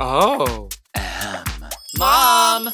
[0.00, 0.68] Oh.
[1.98, 2.68] Mom!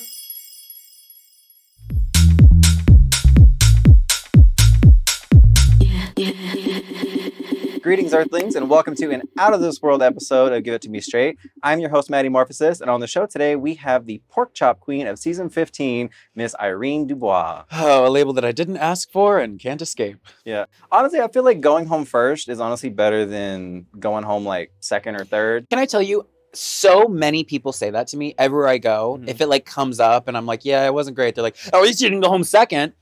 [7.80, 10.90] Greetings, Earthlings, and welcome to an out of this world episode of Give It To
[10.90, 11.38] Me Straight.
[11.62, 14.80] I'm your host, Maddy Morphosis, and on the show today we have the pork chop
[14.80, 17.64] queen of season 15, Miss Irene Dubois.
[17.72, 20.18] Oh, a label that I didn't ask for and can't escape.
[20.44, 20.66] Yeah.
[20.92, 25.16] Honestly, I feel like going home first is honestly better than going home like second
[25.16, 25.68] or third.
[25.70, 29.18] Can I tell you, so many people say that to me everywhere I go.
[29.20, 29.28] Mhm.
[29.28, 31.78] If it like comes up and I'm like, yeah, it wasn't great, they're like, oh,
[31.78, 32.92] at least you didn't go home second.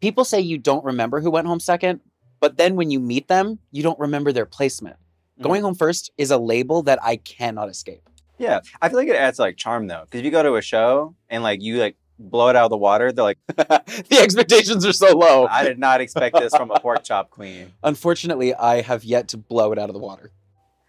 [0.00, 2.00] People say you don't remember who went home second,
[2.40, 4.96] but then when you meet them, you don't remember their placement.
[5.40, 8.08] Going home first is a label that I cannot escape.
[8.38, 10.62] Yeah, I feel like it adds like charm though, because if you go to a
[10.62, 14.84] show and like you like blow it out of the water, they're like, the expectations
[14.86, 15.46] are so low.
[15.46, 17.72] I did not expect this from a pork chop queen.
[17.82, 20.32] Unfortunately, I have yet to blow it out of the water.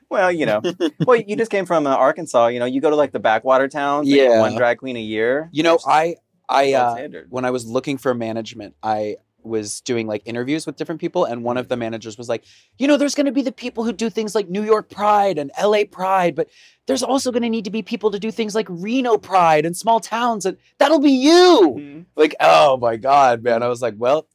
[0.09, 0.62] Well, you know,
[1.05, 2.48] well, you just came from uh, Arkansas.
[2.48, 4.09] You know, you go to like the backwater towns.
[4.09, 4.40] Yeah.
[4.40, 5.50] one drag queen a year.
[5.52, 6.16] You know, I
[6.47, 11.00] I uh, when I was looking for management, I was doing like interviews with different
[11.00, 12.44] people, and one of the managers was like,
[12.78, 15.38] you know, there's going to be the people who do things like New York Pride
[15.38, 16.50] and LA Pride, but
[16.88, 19.78] there's also going to need to be people to do things like Reno Pride and
[19.78, 21.75] small towns, and that'll be you.
[21.78, 22.06] Mhm.
[22.16, 23.64] Like, oh my God, man.
[23.64, 24.28] I was like, well,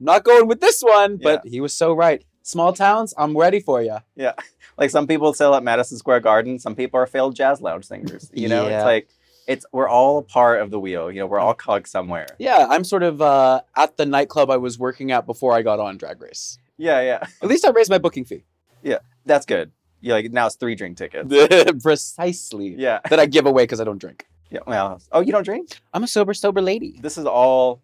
[0.00, 2.24] not going with this one, but he was so right.
[2.46, 3.98] Small towns, I'm ready for you.
[4.14, 4.34] Yeah.
[4.78, 6.58] Like some people sell at Madison Square Garden.
[6.58, 8.30] Some people are failed jazz lounge singers.
[8.34, 8.76] You know, Yeah.
[8.76, 9.08] it's like
[9.48, 11.10] it's we're all a part of the wheel.
[11.10, 12.26] You know, we're all cogs somewhere.
[12.38, 15.80] Yeah, I'm sort of uh, at the nightclub I was working at before I got
[15.80, 16.58] on Drag Race.
[16.76, 18.44] Yeah, yeah, At least I raised my booking fee.
[18.82, 19.72] Yeah, that's good.
[20.02, 21.32] Yeah, like now it's three drink tickets.
[21.82, 22.74] Precisely.
[22.76, 24.26] Yeah, That I give away because I don't drink.
[24.50, 24.60] yeah.
[24.66, 25.80] Well, oh, you don't drink?
[25.94, 26.98] I'm a sober, sober lady.
[27.00, 27.80] This is all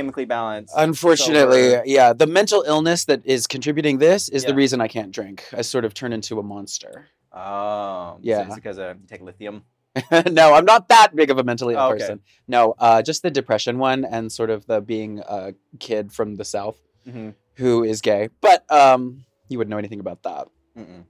[0.00, 0.74] chemically balanced.
[0.76, 1.82] Unfortunately, sober.
[1.86, 5.44] yeah, the mental illness that is contributing this is the reason I can't drink.
[5.52, 7.08] I sort of turn into a monster.
[7.32, 8.46] Oh, Yeah.
[8.46, 9.62] It's because uh, you take lithium.
[10.30, 11.98] no, I'm not that big of a mentally ill Oh, okay.
[11.98, 12.20] person.
[12.46, 16.44] No, uh, just the depression one and sort of the being a kid from the
[16.44, 16.76] South
[17.08, 17.30] Mm-hmm.
[17.54, 18.28] who is gay.
[18.42, 20.48] But um, you wouldn't know anything about that.
[20.78, 21.04] Mm-mm.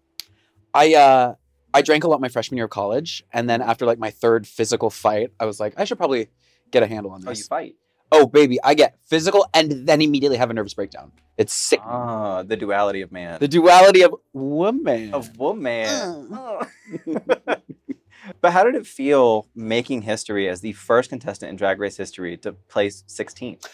[0.72, 1.34] I uh
[1.74, 4.46] I drank a lot my freshman year of college, and then after like my third
[4.46, 6.28] physical fight, I was like, I should probably
[6.70, 7.28] get a handle on this.
[7.28, 7.74] Oh, you fight.
[8.12, 11.12] Oh, baby, I get physical and then immediately have a nervous breakdown.
[11.36, 11.80] It's sick.
[11.82, 13.38] Ah, the duality of man.
[13.40, 15.14] the duality of woman.
[15.14, 15.86] of woman.
[16.32, 16.66] Oh.
[18.40, 22.36] but how did it feel making history as the first contestant in Drag Race history
[22.38, 23.66] to place 16th?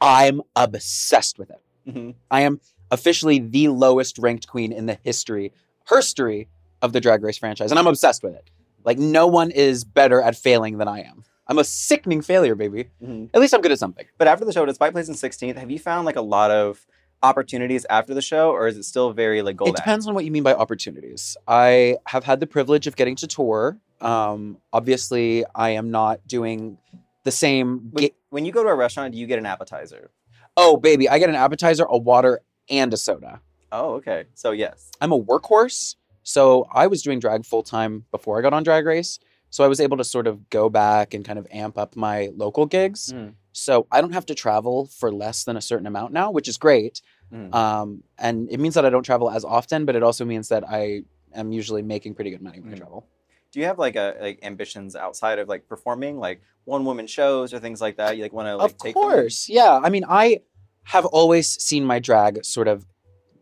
[0.00, 1.62] I'm obsessed with it.
[1.86, 2.10] Mm-hmm.
[2.30, 2.60] I am
[2.90, 5.52] officially the lowest ranked queen in the history,
[5.88, 6.48] history
[6.80, 8.50] of the Drag Race franchise, and I'm obsessed with it.
[8.84, 11.24] Like no one is better at failing than I am.
[11.52, 12.84] I'm a sickening failure, baby.
[13.02, 13.26] Mm-hmm.
[13.34, 14.06] At least I'm good at something.
[14.16, 16.86] But after the show, despite placing 16th, have you found like a lot of
[17.22, 19.68] opportunities after the show, or is it still very like gold?
[19.68, 21.36] It depends on what you mean by opportunities.
[21.46, 23.76] I have had the privilege of getting to tour.
[24.00, 26.78] Um, obviously, I am not doing
[27.24, 27.90] the same.
[27.90, 30.10] When, Ga- when you go to a restaurant, do you get an appetizer?
[30.56, 33.42] oh, baby, I get an appetizer, a water, and a soda.
[33.70, 34.24] Oh, okay.
[34.34, 34.90] So yes.
[35.02, 35.96] I'm a workhorse.
[36.22, 39.18] So I was doing drag full time before I got on Drag Race.
[39.52, 42.30] So I was able to sort of go back and kind of amp up my
[42.34, 43.12] local gigs.
[43.12, 43.34] Mm.
[43.52, 46.56] So I don't have to travel for less than a certain amount now, which is
[46.56, 47.02] great.
[47.30, 47.54] Mm.
[47.54, 50.64] Um, and it means that I don't travel as often, but it also means that
[50.66, 51.02] I
[51.34, 52.78] am usually making pretty good money when I Mhm.
[52.78, 53.06] travel.
[53.52, 57.52] Do you have like a like ambitions outside of like performing, like one woman shows
[57.52, 58.16] or things like that?
[58.16, 59.02] You like want to like of take them?
[59.02, 59.78] course, yeah.
[59.84, 60.40] I mean, I
[60.84, 62.86] have always seen my drag sort of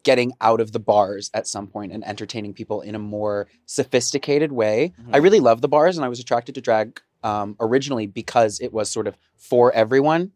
[0.03, 4.53] getting out of the bars at some point and entertaining people in a more sophisticated
[4.53, 4.93] way.
[5.13, 5.23] I Mhm.
[5.23, 8.89] really love the bars, and I was attracted to drag um, originally because it was
[8.89, 10.33] sort of for everyone.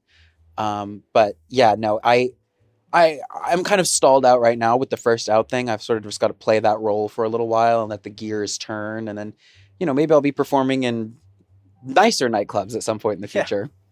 [0.58, 2.30] Um, but yeah, no, I.
[2.92, 5.68] I, I'm kind of stalled out right now with the first out thing.
[5.68, 8.04] I've sort of just got to play that role for a little while and let
[8.04, 9.08] the gears turn.
[9.08, 9.34] And then,
[9.80, 11.16] you know, maybe I'll be performing in
[11.82, 13.42] nicer nightclubs at some point in the Yeah.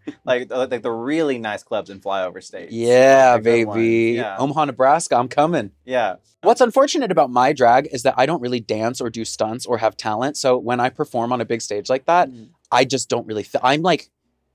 [0.25, 2.73] like the- like the really nice clubs in flyover states.
[2.73, 3.45] Yeah, ones.
[3.45, 4.13] baby.
[4.17, 4.37] Yeah.
[4.39, 5.71] Omaha, Nebraska, I'm coming.
[5.85, 6.17] Yeah.
[6.43, 9.79] What's unfortunate about my drag is that I don't really dance or do stunts or
[9.79, 10.37] have talent.
[10.37, 12.49] So when I perform on a big stage like that, Mhm.
[12.71, 14.11] I just don't really feel I'm like,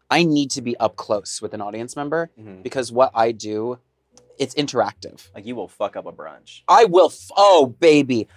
[0.09, 2.63] I need to be up close with an audience member Mhm.
[2.63, 3.79] because what I do,
[4.37, 5.29] it's interactive.
[5.33, 6.61] Like you will fuck up a brunch.
[6.67, 8.27] I will, f- oh, baby.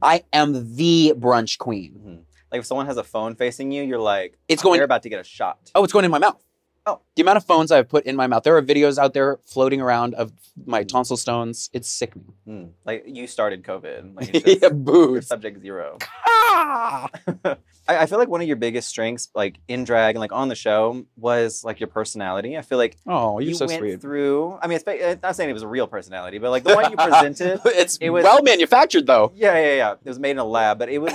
[0.00, 2.00] I am the brunch queen.
[2.06, 2.18] Mhm.
[2.52, 5.02] Like if someone has a phone facing you, you're like, It's oh, going, They're about
[5.02, 5.70] to get a shot.
[5.74, 6.42] oh, it's going in my mouth.
[6.88, 7.00] Oh.
[7.16, 8.44] The amount of phones I've put in my mouth.
[8.44, 10.32] There are videos out there floating around of
[10.64, 11.68] my tonsil stones.
[11.72, 12.32] It's sickening.
[12.46, 12.70] Mm.
[12.86, 14.14] Like you started COVID.
[14.16, 15.98] Like just, yeah, you're subject zero.
[16.50, 17.08] Ah!
[17.44, 17.56] I,
[17.88, 20.54] I feel like one of your biggest strengths, like in drag and like on the
[20.54, 22.56] show, was like your personality.
[22.56, 24.00] I feel like Oh, you're you so went sweet.
[24.00, 24.58] through.
[24.62, 26.96] I mean, it's, not saying it was a real personality, but like the one you
[26.96, 27.60] presented.
[27.66, 29.30] it's it was- well manufactured, though.
[29.34, 29.92] Yeah, yeah, yeah.
[29.92, 31.12] It was made in a lab, but it was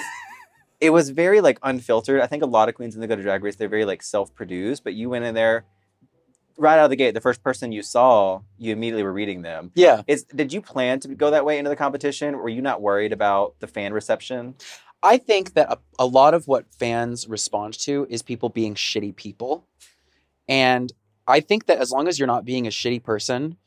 [0.84, 2.20] it was very like unfiltered.
[2.20, 4.04] I think a lot of queens in the Go to Drag Race they're very like
[4.04, 5.66] self-produced, but you went in there
[6.58, 7.14] right out of the gate.
[7.14, 9.72] The first person you saw, you immediately were reading them.
[9.76, 10.02] Yeah.
[10.08, 12.38] Is did you plan to go that way into the competition?
[12.38, 14.56] Were you not worried about the fan reception?
[15.02, 19.16] I think that a, a lot of what fans respond to is people being shitty
[19.16, 19.66] people.
[20.48, 20.92] And
[21.28, 23.58] I think that as long as you're not being a shitty person,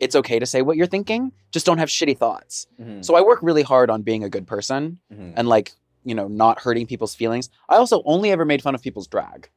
[0.00, 1.32] it's okay to say what you're thinking.
[1.50, 2.66] Just don't have shitty thoughts.
[2.80, 5.34] Mhm, So I work really hard on being a good person mhm.
[5.36, 5.72] and like,
[6.04, 7.50] you know, not hurting people's feelings.
[7.68, 9.50] I also only ever made fun of people's drag.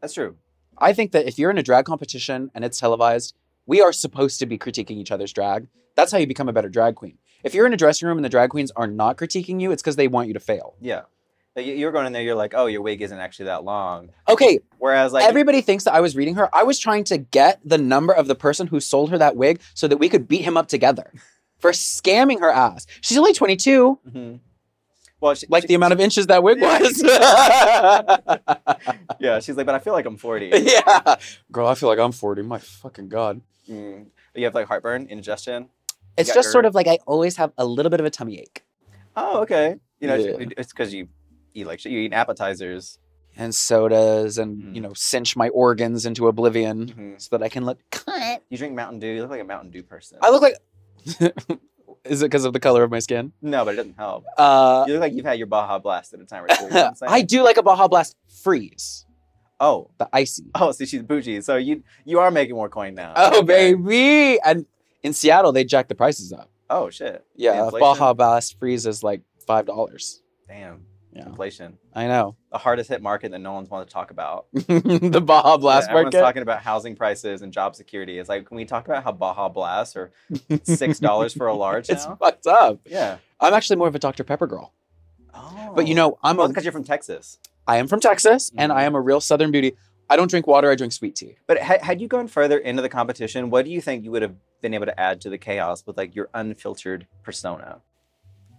[0.00, 0.36] That's true.
[0.78, 3.34] I think that if you're in a drag competition and it's televised,
[3.66, 5.68] we are supposed to be critiquing each other's drag.
[5.96, 7.18] That's how you become a better drag queen.
[7.42, 9.82] If you're in a dressing room and the drag queens are not critiquing you, it's
[9.82, 10.74] because they want you to fail.
[10.80, 11.02] Yeah.
[11.56, 14.10] You- You're going in there, you're like, oh, your wig isn't actually that long.
[14.28, 16.54] Okay, Whereas, like, everybody thinks that I was reading her.
[16.54, 19.60] I was trying to get the number of the person who sold her that wig
[19.72, 21.10] so that we could beat him up together
[21.58, 22.86] for scamming her ass.
[23.00, 24.40] She's only 22, Mhm.
[25.26, 27.02] Well, she, like she- the amount of inches that wig was.
[29.20, 30.46] yeah, she's like, but I feel like I'm 40.
[30.54, 31.16] yeah.
[31.52, 32.42] Girl, I feel like I'm 40.
[32.42, 33.40] My fucking God.
[33.68, 34.06] Mm.
[34.34, 35.68] You have like heartburn, indigestion.
[36.16, 38.38] It's just your- sort of like I always have a little bit of a tummy
[38.40, 38.64] ache.
[39.16, 39.76] Oh, okay.
[40.00, 40.36] You know, Yeah.
[40.56, 41.08] it's because you
[41.54, 41.84] eat like.
[41.84, 42.98] You eat appetizers.
[43.38, 44.74] and sodas and Mhm.
[44.74, 47.20] you know cinch my organs into oblivion Mhm.
[47.20, 47.78] so that I can look.
[47.90, 48.42] cut.
[48.48, 49.08] You drink Mountain Dew.
[49.08, 50.16] You look like a Mountain Dew person.
[50.22, 50.54] I look like
[52.08, 53.32] Is it because of the color of my skin?
[53.42, 54.24] no, but it doesn't help.
[54.38, 56.64] Uh You look like you've had your Baja Blast at a time or two.
[56.64, 57.12] You know I'm saying?
[57.12, 59.04] I do like a Baja Blast freeze.
[59.58, 60.44] Oh, The icy.
[60.54, 61.40] oh, so she's bougie.
[61.40, 63.12] So you you are making more coin now.
[63.16, 63.74] Oh Okay.
[63.74, 64.38] baby.
[64.44, 64.66] And
[65.02, 66.50] in Seattle they jack the prices up.
[66.68, 67.24] Oh shit.
[67.36, 70.22] Yeah, Baja Blast freeze is like five dollars.
[70.48, 70.86] Damn.
[71.16, 71.26] Yeah.
[71.26, 71.78] Inflation.
[71.94, 72.36] I know.
[72.52, 74.46] The hardest hit market that no one's wanted to talk about.
[74.52, 76.20] the Baja Blast Yeah, everyone's market.
[76.24, 78.18] talking about housing prices and job security.
[78.18, 80.12] It's like, can we talk about how Baja Blast or
[80.64, 82.16] six dollars for a large it's now?
[82.16, 82.80] fucked up.
[82.84, 83.18] Yeah.
[83.40, 84.24] I'm actually more of a Dr.
[84.24, 84.72] Pepper girl.
[85.34, 85.72] Oh.
[85.74, 87.38] But you know, I'm a, because you're from Texas.
[87.66, 88.76] I am from Texas and Mhm.
[88.76, 89.72] I am a real Southern beauty.
[90.08, 91.36] I don't drink water, I drink sweet tea.
[91.46, 94.22] But ha- had you gone further into the competition, what do you think you would
[94.22, 97.80] have been able to add to the chaos with like your unfiltered persona?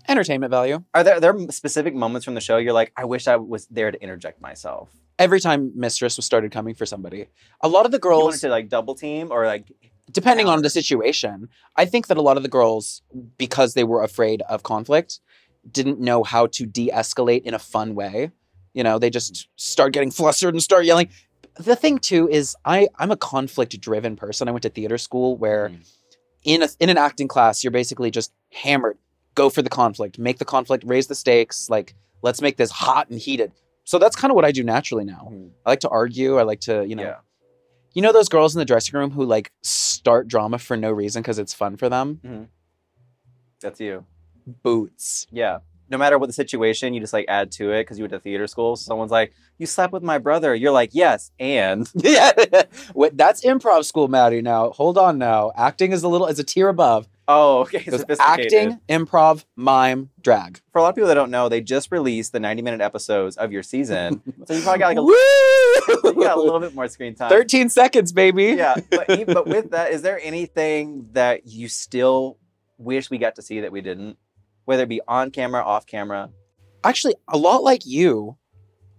[0.07, 0.83] Entertainment value.
[0.94, 3.92] Are there there specific moments from the show you're like, I wish I was there
[3.92, 4.89] to interject myself?
[5.19, 7.27] Every time Mistress was started coming for somebody,
[7.62, 9.71] a lot of the You wanted girls, to like double team or like
[10.12, 13.01] depending on the situation, I think that a lot of the girls,
[13.38, 15.19] because they were afraid of conflict,
[15.69, 18.31] didn't know how to de escalate in a fun way.
[18.74, 21.10] You know, they just start getting flustered and start yelling.
[21.56, 24.48] The thing too is I I'm a conflict driven person.
[24.48, 25.92] I went to theater school where Mm.
[26.44, 28.98] in a in an acting class you're basically just hammered.
[29.38, 31.69] Go for the conflict, make the conflict, raise the stakes.
[31.69, 31.94] Like
[32.24, 33.51] let's make this hot and heated.
[33.84, 35.30] So that's kind of what I do naturally now.
[35.31, 35.51] Mhm.
[35.63, 36.38] I like to argue.
[36.39, 37.19] I like to you know yeah.
[37.94, 41.22] you know those girls in the dressing room who like start drama for no reason
[41.22, 42.50] because it's fun for them.
[43.62, 44.06] That's you.
[44.63, 45.28] Boots.
[45.31, 45.60] Yeah.
[45.89, 48.19] No matter what the situation, you just like add to it because you went to
[48.19, 48.75] theater school.
[48.75, 52.31] Someone's like, "You slept with my brother." You're like, "Yes," and yeah,
[53.13, 54.42] that's improv school, Maddy.
[54.42, 55.18] Now hold on.
[55.19, 57.07] Now acting is a little is a tier above.
[57.27, 58.53] Oh, okay, There's sophisticated.
[58.53, 60.62] acting, improv, mime, drag.
[60.71, 63.38] For a lot of people that don't know, they just released the 90 minute episodes
[63.38, 65.13] of your season, so you probably got like a, Woo!
[66.15, 67.29] you got a little bit more screen time.
[67.29, 68.56] Thirteen seconds, baby.
[68.57, 72.38] yeah, but, but with that, is there anything that you still
[72.77, 74.18] wish we got to see that we didn't?
[74.65, 76.29] Whether it be on camera, off camera.
[76.83, 78.38] actually a lot like you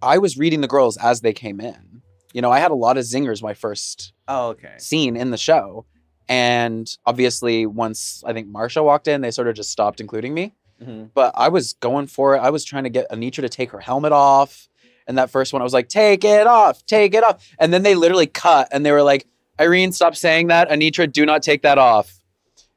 [0.03, 2.97] i was reading the girls as they came in you know i had a lot
[2.97, 4.75] of zingers my first Oh, okay.
[4.79, 5.85] scene in the show
[6.29, 10.55] and obviously once i think Marcia walked in they sort of just stopped including me.
[10.83, 12.39] Hmm but i was going for it.
[12.39, 14.69] I was trying to get Anetra to take her helmet off.
[15.07, 17.47] And that first one i was like take it off take it off.
[17.59, 19.27] And then they literally cut and they were like
[19.61, 20.69] irene stop saying that.
[20.71, 22.21] Anetra do not take that off.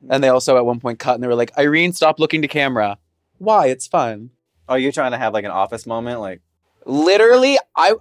[0.10, 2.48] And they also at one point cut and they were like irene stop looking to
[2.48, 2.98] camera.
[3.38, 3.67] Why?
[3.67, 4.31] It's fun.
[4.67, 6.41] Oh, you're trying to have like an office moment, like.
[6.86, 7.93] literally i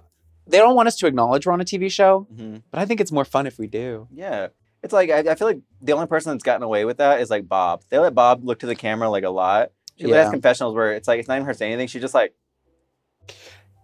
[0.47, 2.63] they don't want us to acknowledge we're on a tv show mhm.
[2.71, 4.07] but i think it's more fun if we do.
[4.11, 4.47] Yeah.
[4.83, 7.29] It's like I, I feel like the only person that's gotten away with that is
[7.29, 7.83] like Bob.
[7.89, 9.71] They let Bob look to the camera like a lot.
[9.99, 10.17] She Yeah.
[10.23, 11.87] has confessionals where it's like it's not even her saying anything.
[11.87, 12.33] She's just like,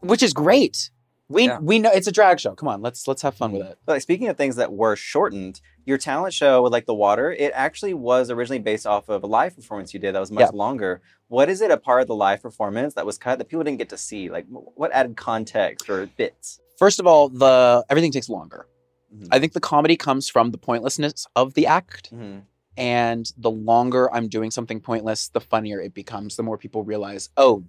[0.02, 0.90] which is great
[1.30, 1.60] we Yeah.
[1.60, 3.94] we know it's a drag show come on let's let's have fun with it But
[3.94, 7.52] like speaking of things that were shortened, your talent show with like the water, it
[7.54, 10.50] actually was originally based off of a live performance you did that was much Yeah.
[10.54, 11.02] longer.
[11.28, 13.78] What is it a part of the live performance that was cut that people didn't
[13.80, 14.30] get to see?
[14.30, 16.60] Like what added context or bits?
[16.80, 18.68] first of all the everything takes longer
[19.14, 19.28] Mhm.
[19.32, 22.44] i think the comedy comes from the pointlessness of the act Mhm.
[22.76, 27.30] and the longer i'm doing something pointless the funnier it becomes the more people realize
[27.38, 27.64] oh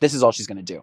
[0.00, 0.82] this is all she's going to do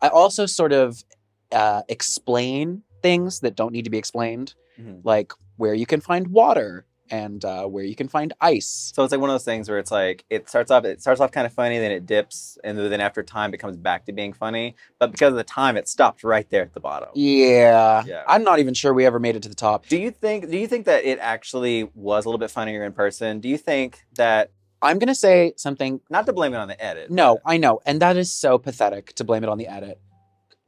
[0.00, 1.04] i also sort of
[1.52, 5.00] uh, explain things that don't need to be explained Mhm.
[5.04, 8.92] like where you can find water and uh, where you can find ice.
[8.94, 11.20] So it's like one of those things where it's like it starts off it starts
[11.20, 14.12] off kind of funny, then it dips, and then after time it comes back to
[14.12, 14.76] being funny.
[14.98, 17.08] But because of the time, it stopped right there at the bottom.
[17.14, 18.02] Yeah.
[18.06, 18.22] Yeah.
[18.26, 19.86] I'm not even sure we ever made it to the top.
[19.86, 22.92] Do you think do you think that it actually was a little bit funnier in
[22.92, 23.40] person?
[23.40, 24.50] Do you think that
[24.82, 26.00] I'm gonna say something.
[26.10, 27.10] not to blame it on the edit?
[27.10, 29.98] No, but- I know, and that is so pathetic to blame it on the edit.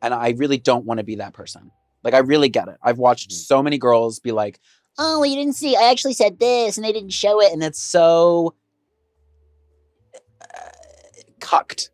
[0.01, 1.71] And I really don't want to be that person.
[2.05, 2.77] Like I really get it.
[2.83, 3.35] I've watched Mhm.
[3.35, 4.61] so many girls be like,
[4.99, 5.77] "Oh, well, you didn't see.
[5.77, 8.55] I actually said this, and they didn't show it," and it's so
[10.43, 10.71] uh,
[11.41, 11.91] cucked.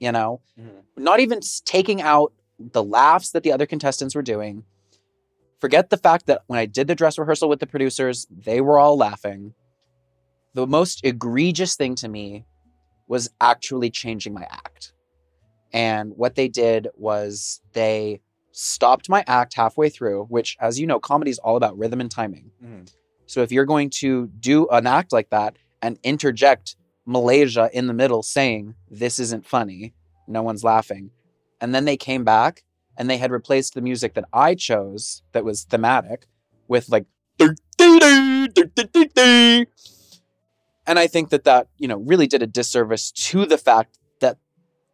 [0.00, 0.82] You know, Mhm.
[0.96, 4.64] not even taking out the laughs that the other contestants were doing.
[5.60, 8.78] Forget the fact that when I did the dress rehearsal with the producers, they were
[8.78, 9.54] all laughing.
[10.52, 12.44] The most egregious thing to me
[13.06, 14.92] was actually changing my act.
[15.72, 18.20] And what they did was they
[18.56, 22.10] stopped my act halfway through, which, as you know, comedy is all about rhythm and
[22.10, 22.52] timing.
[22.62, 22.88] Mhm.
[23.26, 27.92] So if you're going to do an act like that and interject Malaysia in the
[27.94, 29.92] middle saying, This isn't funny,
[30.28, 31.10] no one's laughing.
[31.60, 32.62] And then they came back
[32.96, 36.26] and they had replaced the music that I chose that was thematic
[36.68, 37.06] with like,
[40.86, 44.38] and I think that that, you know, really did a disservice to the fact that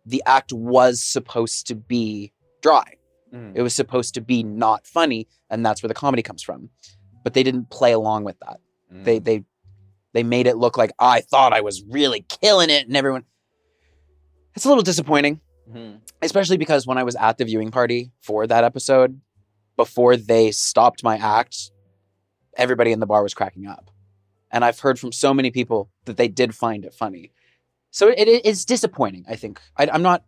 [0.06, 2.94] the act was supposed to be dry.
[3.32, 3.52] Mhm.
[3.54, 6.70] It was supposed to be not funny, and that's where the comedy comes from.
[7.24, 8.60] But they didn't play along with that.
[8.90, 9.24] They Mhm.
[9.24, 9.44] they
[10.12, 13.24] they made it look like I thought I was really killing it, and everyone.
[14.56, 16.00] It's a little disappointing, Mhm.
[16.22, 19.20] especially because when I was at the viewing party for that episode,
[19.76, 21.70] before they stopped my act,
[22.56, 23.90] everybody in the bar was cracking up,
[24.50, 27.32] and I've heard from so many people that they did find it funny.
[27.92, 29.24] So it, it is disappointing.
[29.28, 30.24] I think I, I'm not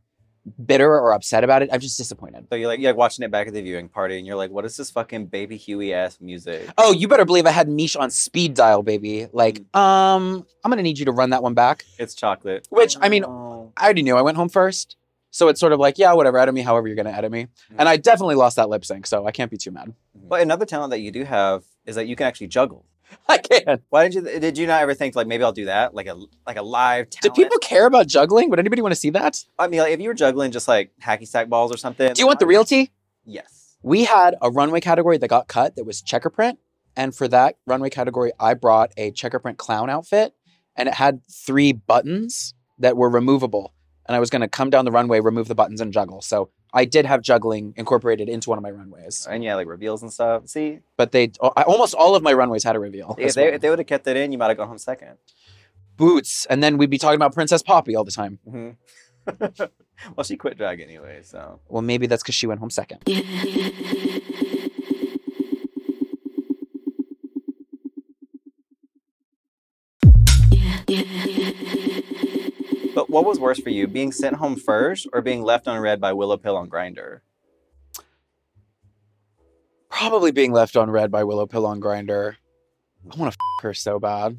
[0.67, 1.69] bitter or upset about it.
[1.73, 2.47] I'm just disappointed.
[2.51, 4.51] So you're like you're like watching it back at the viewing party, and you're like,
[4.51, 7.95] "What is this fucking baby Huey ass music?" Oh, you better believe I had Mish
[7.97, 9.29] on speed dial, baby.
[9.33, 11.85] Like, um, I'm gonna need you to run that one back.
[11.99, 12.67] It's chocolate.
[12.71, 13.73] Which, I mean, Oh.
[13.77, 14.17] I already knew.
[14.17, 14.97] I went home first,
[15.31, 16.39] so it's sort of like, yeah, whatever.
[16.39, 17.47] Edit me, however you're gonna edit me.
[17.79, 19.95] And I definitely lost that lip sync, so I can't be too mad.
[20.15, 22.85] But another talent that you do have is that you can actually juggle.
[23.28, 23.81] I can.
[23.90, 26.16] Why did you did you not ever think like maybe I'll do that like a
[26.47, 28.50] like a live Do people care about juggling?
[28.50, 29.45] Would anybody want to see that?
[29.59, 32.12] I mean, like if you were juggling just like hacky sack balls or something.
[32.12, 32.90] Do you want the real tea?
[33.25, 33.76] Yes.
[33.83, 36.59] We had a runway category that got cut that was checker print,
[36.97, 40.35] and for that runway category, I brought a checker print clown outfit,
[40.76, 43.75] and it had three buttons that were removable.
[44.07, 46.23] And I was gonna come down the runway, remove the buttons, and juggle.
[46.23, 49.26] So I did have juggling incorporated into one of my runways.
[49.31, 50.49] And yeah, like reveals and stuff.
[50.49, 53.14] See, but they I, almost all of my runways had a reveal.
[53.19, 53.55] if as they well.
[53.55, 55.17] if they would have kept that in, you might have gone home second.
[55.97, 58.38] Boots, and then we'd be talking about Princess Poppy all the time.
[58.49, 58.71] hmm
[60.17, 62.99] well, she quit drag anyway, so Well, maybe that's because she went home second.
[72.95, 76.13] But what was worse for you, being sent home first or being left unread by
[76.13, 77.21] Willow Pill on Grindr?
[79.89, 82.35] Probably being left unread by Willow Pill on Grindr.
[83.13, 84.39] I want to f- her so bad.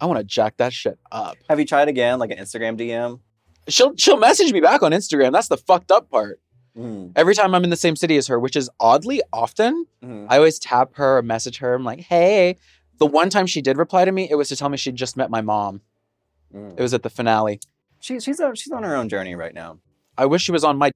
[0.00, 1.36] I want to jack that shit up.
[1.48, 3.20] Have you tried again, like an Instagram DM?
[3.68, 5.32] She'll she'll message me back on Instagram.
[5.32, 6.40] That's the fucked up part.
[6.76, 7.12] Mm-hmm.
[7.16, 10.26] Every time I'm in the same city as her, which is oddly often, Mm-hmm.
[10.30, 11.74] I always tap her or message her.
[11.74, 12.58] I'm like, hey.
[12.98, 15.16] The one time she did reply to me, it was to tell me she'd just
[15.18, 15.80] met my mom.
[16.54, 17.60] It was at the finale.
[18.00, 19.78] She, she's on, she's on her own journey right now.
[20.16, 20.90] I wish she was on my.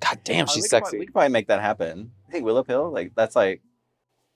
[0.00, 0.82] God damn, Uh, she's we sexy.
[0.82, 2.10] probably- we could probably make that happen.
[2.28, 3.62] I think Willow Pill, like that's like.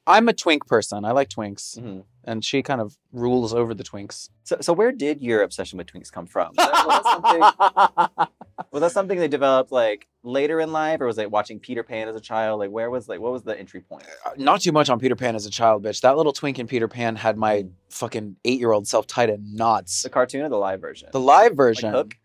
[0.07, 1.05] I'm a twink person.
[1.05, 2.05] I like twinks, mhm.
[2.25, 4.31] and she kind of rules over the twinks.
[4.45, 6.53] So, so where did your obsession with twinks come from?
[6.57, 8.27] Was that, was that something,
[8.73, 12.09] was that something they developed like later in life, or was it watching Peter Pan
[12.09, 12.61] as a child?
[12.61, 14.05] Like, where was like what was the entry point?
[14.37, 16.01] Not too much on Peter Pan as a child, bitch.
[16.01, 20.03] That little twink in Peter Pan had my fucking eight-year-old self tied in knots.
[20.03, 21.11] The cartoon or the live version?
[21.13, 21.93] The live like version.
[21.93, 22.17] Hook.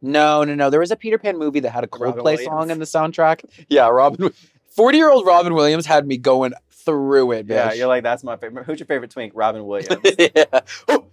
[0.00, 0.70] No, no, no.
[0.70, 3.44] There was a Peter Pan movie that had a Coldplay song in the soundtrack.
[3.68, 4.32] Yeah, Robin.
[4.70, 6.52] Forty-year-old Robin Williams had me going
[6.84, 7.54] through it, bitch.
[7.54, 8.66] Yeah, you're like that's my favorite.
[8.66, 9.32] Who's your favorite twink?
[9.34, 10.00] Robin Williams.
[10.18, 10.60] yeah.
[10.88, 11.06] Oh.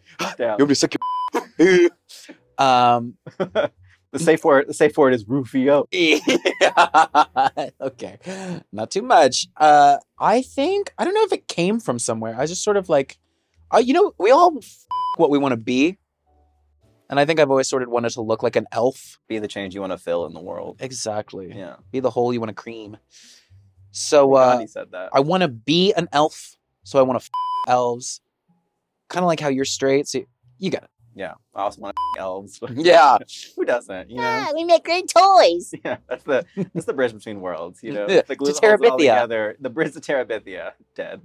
[0.58, 0.96] You'll be sick.
[2.58, 3.16] Um.
[3.38, 3.72] the
[4.18, 4.68] safe word.
[4.68, 5.88] The safe word is Rufio.
[5.92, 7.50] yeah.
[7.82, 8.18] okay.
[8.72, 9.48] Not too much.
[9.58, 12.36] Uh, I think I don't know if it came from somewhere.
[12.38, 13.18] I just sort of like,
[13.74, 14.86] uh, you know, we all f-
[15.18, 15.98] what we want to be,
[17.10, 19.20] and I think I've always sort of wanted to look like an elf.
[19.28, 20.78] Be the change you want to fill in the world.
[20.80, 21.52] Exactly.
[21.54, 21.76] Yeah.
[21.92, 22.98] Be the hole you want to cream.
[23.96, 25.10] So uh, Gandhi said that.
[25.14, 26.58] I want to be an elf.
[26.84, 28.20] So I want to f- elves.
[29.08, 30.08] Kind of like how you're straight.
[30.08, 30.26] So
[30.60, 30.90] you get it.
[31.18, 32.60] Yeah, I also want to elves.
[32.74, 33.20] Yeah.
[33.56, 34.10] Who doesn't?
[34.10, 34.46] You know.
[34.48, 35.74] Ah, we make great toys.
[35.86, 37.80] Yeah, that's the that's the bridge between worlds.
[37.82, 39.56] You know, the glue to holds it all together.
[39.62, 41.22] The bridge to Terabithia, dead.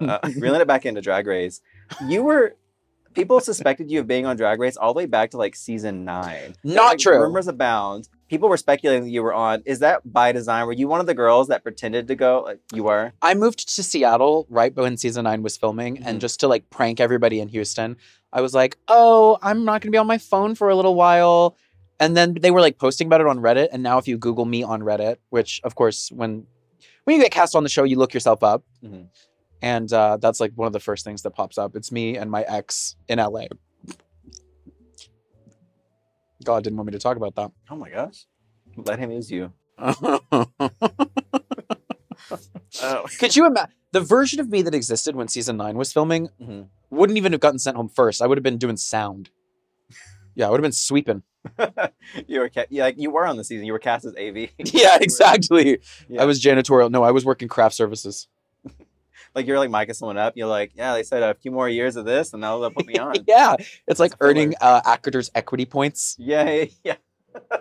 [0.00, 1.60] Uh, reeling it back into Drag Race,
[2.08, 2.56] you were.
[3.18, 6.04] People suspected you of being on Drag Race all the way back to like season
[6.04, 6.54] nine.
[6.62, 7.18] Not Like, true.
[7.20, 8.08] Rumors abound.
[8.28, 9.60] People were speculating that you were on.
[9.66, 10.66] Is that by design?
[10.66, 12.42] Were you one of the girls that pretended to go?
[12.46, 13.12] Like you were.
[13.20, 16.02] I moved to Seattle right when season nine was filming, Mhm.
[16.06, 17.96] and just to like prank everybody in Houston,
[18.32, 21.56] I was like, "Oh, I'm not gonna be on my phone for a little while,"
[21.98, 23.68] and then they were like posting about it on Reddit.
[23.72, 26.46] And now, if you Google me on Reddit, which of course, when
[27.04, 29.06] when you get cast on the show, you look yourself up, Mhm.
[29.62, 31.74] And uh, that's like one of the first things that pops up.
[31.76, 33.44] It's me and my ex in LA.
[36.44, 37.50] God didn't want me to talk about that.
[37.70, 38.26] Oh my gosh.
[38.76, 39.52] Let him use you.
[42.82, 43.06] Oh.
[43.18, 46.28] Could you imagine the version of me that existed when season nine was filming?
[46.40, 46.68] Mhm.
[46.90, 48.20] Wouldn't even have gotten sent home first.
[48.20, 49.30] I would have been doing sound.
[50.34, 51.22] Yeah, I would have been sweeping.
[52.26, 53.64] you were ca- yeah, like you were on the season.
[53.64, 54.50] You were cast as AV.
[54.58, 55.78] Yeah, exactly.
[56.08, 56.22] Yeah.
[56.22, 56.90] I was janitorial.
[56.90, 58.28] No, I was working craft services.
[59.38, 60.36] Like you're like micing someone up.
[60.36, 62.86] You're like, yeah, they said a few more years of this, and now they'll put
[62.86, 63.14] me on.
[63.26, 63.54] yeah,
[63.86, 66.16] it's like a earning uh, actors equity points.
[66.18, 66.64] yeah, yeah.
[66.84, 67.60] yeah.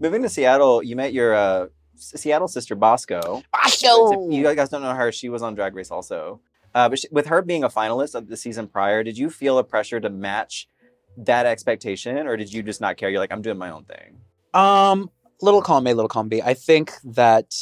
[0.00, 3.42] Moving to Seattle, you met your uh, Seattle sister Bosco.
[3.52, 4.30] Bosco.
[4.30, 6.40] you guys don't know her, she was on Drag Race also.
[6.74, 9.58] Uh, but she, with her being a finalist of the season prior, did you feel
[9.58, 10.68] a pressure to match
[11.16, 13.08] that expectation, or did you just not care?
[13.08, 14.20] You're like, I'm doing my own thing.
[14.52, 15.10] Um,
[15.40, 16.42] little column A, little column B.
[16.42, 17.54] I think that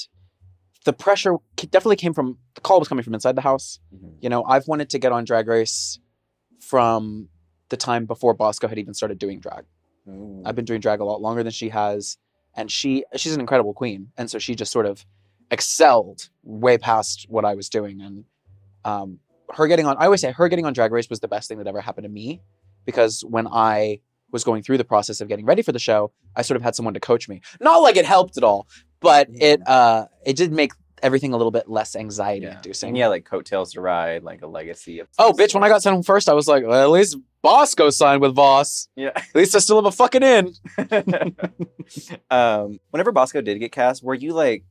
[0.85, 3.81] the pressure definitely came from the call was coming from inside the house.
[4.21, 5.99] You know, I've wanted to get on Drag Race
[6.61, 7.29] from
[7.71, 9.65] the time before Bosco had even started doing drag.
[10.09, 10.43] Ooh.
[10.45, 12.19] I've been doing drag a lot longer than she has,
[12.55, 15.05] and she she's an incredible queen, and so she just sort of
[15.51, 18.01] excelled way past what I was doing.
[18.01, 18.25] And
[18.85, 19.19] um,
[19.55, 21.59] her getting on, I always say her getting on Drag Race was the best thing
[21.59, 22.43] that ever happened to me,
[22.85, 24.01] because when I
[24.31, 26.75] was going through the process of getting ready for the show, I sort of had
[26.75, 27.41] someone to coach me.
[27.61, 28.67] Not like it helped at all,
[29.05, 32.97] but it uh, it did make everything a little bit less anxiety inducing.
[32.97, 35.09] Yeah, like coattails to ride, like a legacy of.
[35.19, 35.55] Oh, bitch!
[35.55, 38.35] When I got sent home first, I was like, well, at least Bosco signed with
[38.35, 38.89] Voss.
[38.97, 39.11] yeah.
[39.15, 40.55] At least I still have a fucking in.
[42.31, 44.65] um, whenever Bosco did get cast, were you like,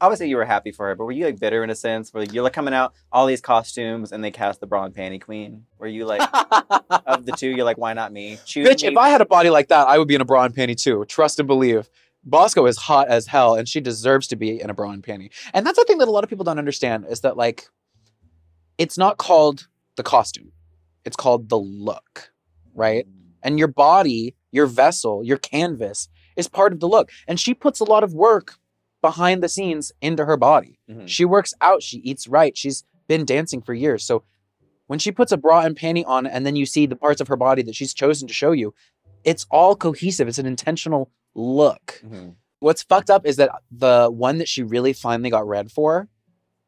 [0.00, 2.12] obviously you were happy for her, but were you like bitter in a sense?
[2.14, 5.20] Where you're like coming out all these costumes and they cast the bra and panty
[5.20, 5.66] queen?
[5.78, 6.22] Were you like
[7.06, 7.50] of the two?
[7.50, 8.38] You're like, why not me?
[8.46, 8.88] Choose Bitch, me.
[8.88, 10.76] if I had a body like that, I would be in a bra and panty
[10.76, 11.04] too.
[11.06, 11.90] Trust and believe.
[12.24, 15.30] Bosco is hot as hell, and she deserves to be in a bra and panty.
[15.52, 17.66] And that's the thing that a lot of people don't understand is that like,
[18.78, 20.52] it's not called the costume;
[21.04, 22.32] it's called the look,
[22.74, 23.06] right?
[23.42, 27.10] And your body, your vessel, your canvas is part of the look.
[27.26, 28.54] And she puts a lot of work
[29.02, 30.78] behind the scenes into her body.
[30.88, 31.08] Mhm.
[31.08, 32.56] She works out, she eats right.
[32.56, 34.04] She's been dancing for years.
[34.04, 34.22] So
[34.86, 37.26] when she puts a bra and panty on and then you see the parts of
[37.28, 38.74] her body that she's chosen to show you,
[39.24, 40.28] it's all cohesive.
[40.28, 42.00] It's an intentional look.
[42.04, 42.34] Mhm.
[42.60, 46.08] What's fucked up is that the one that she really finally got red for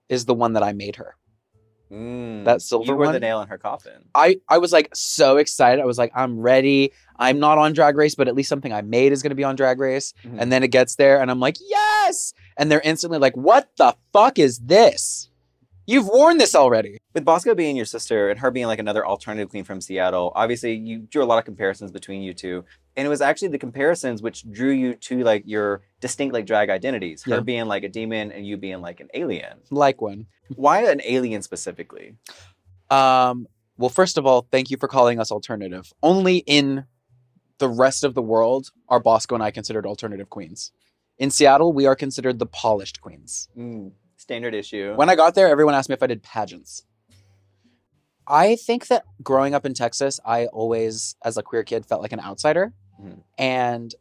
[0.09, 1.17] is the one that I made her.
[1.93, 2.45] Mm.
[2.45, 4.07] That silver You were the nail in her coffin.
[4.15, 5.81] I, I was like so excited.
[5.81, 6.93] I was like, I'm ready.
[7.17, 9.45] I'm not on Drag Race, but at least something I made is going to be
[9.45, 10.13] on Drag Race.
[10.25, 10.37] Mhm.
[10.41, 12.33] And then it gets there, and I'm like, yes.
[12.57, 15.31] And they're instantly like, what the fuck is this?
[15.87, 16.99] You've worn this already.
[17.13, 20.75] With Bosco being your sister and her being like another alternative queen from Seattle, obviously
[20.75, 22.65] you drew a lot of comparisons between you two.
[22.97, 26.71] And it was actually the comparisons which drew you to like your distinct like drag
[26.71, 27.25] identities.
[27.25, 27.41] Her Yeah.
[27.41, 29.59] being like a demon and you being like an alien.
[29.71, 30.27] Like one.
[30.55, 32.15] Why an alien specifically?
[32.91, 35.93] Um, well, first of all, thank you for calling us alternative.
[36.03, 36.85] Only in
[37.59, 40.71] the rest of the world are Bosco and I considered alternative queens.
[41.19, 43.49] In Seattle, we are considered the polished queens.
[43.57, 44.95] Mm, standard issue.
[44.95, 46.85] When I got there, everyone asked me if I did pageants.
[48.27, 52.13] I think that growing up in Texas, I always, as a queer kid, felt like
[52.13, 52.73] an outsider.
[53.03, 53.23] Mhm.
[53.39, 53.95] And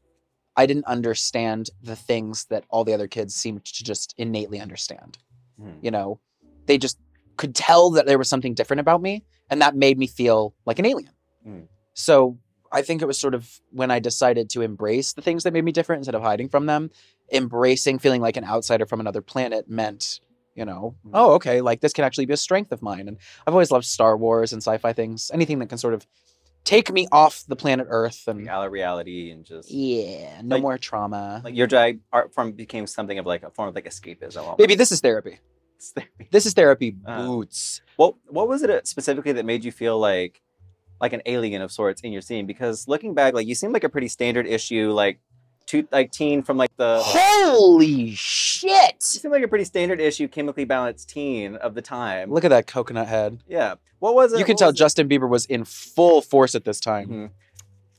[0.56, 5.18] I didn't understand the things that all the other kids seemed to just innately understand.
[5.60, 5.78] Mhm.
[5.82, 6.20] You know,
[6.68, 6.98] they just
[7.38, 9.24] could tell that there was something different about me.
[9.50, 11.12] And that made me feel like an alien.
[11.46, 11.68] Mhm.
[11.94, 12.38] So
[12.72, 15.64] I think it was sort of when I decided to embrace the things that made
[15.64, 16.90] me different instead of hiding from them,
[17.32, 20.20] embracing feeling like an outsider from another planet meant,
[20.56, 21.12] you know, Mm.
[21.14, 23.08] oh, okay, like this can actually be a strength of mine.
[23.08, 26.08] And I've always loved Star Wars and sci-fi things, anything that can sort of
[26.64, 30.62] take me off the planet Earth and out of reality and just yeah, no Like-
[30.62, 31.42] more trauma.
[31.44, 34.58] like your drag art form became something of like a form of like escapism.
[34.58, 35.40] Maybe this is therapy.
[35.96, 36.28] therapy.
[36.32, 37.82] This is therapy Uh, boots.
[37.98, 40.42] What what was it uh, specifically that made you feel like
[41.02, 42.46] like an alien of sorts in your scene?
[42.46, 45.20] Because looking back, like you seem like a pretty standard issue, like
[45.66, 47.00] two, like teen from like the.
[47.04, 48.72] Holy shit!
[48.96, 52.32] It seemed like a pretty standard issue, chemically balanced teen of the time.
[52.32, 53.40] Look at that coconut head.
[53.48, 53.76] Yeah.
[54.00, 54.40] What was it?
[54.40, 54.80] You can what tell was it?
[54.80, 57.08] Justin Bieber was in full force at this time.
[57.10, 57.30] Mhm.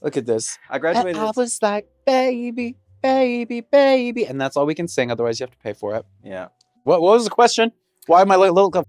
[0.03, 0.59] Look at this.
[0.69, 1.17] I graduated.
[1.17, 1.27] And.
[1.27, 4.27] I was like, baby, baby, baby.
[4.27, 6.05] And that's all we can sing, otherwise, you have to pay for it.
[6.23, 6.49] yeah.
[6.83, 7.73] What, what was the question?
[8.07, 8.71] Why am I li- little.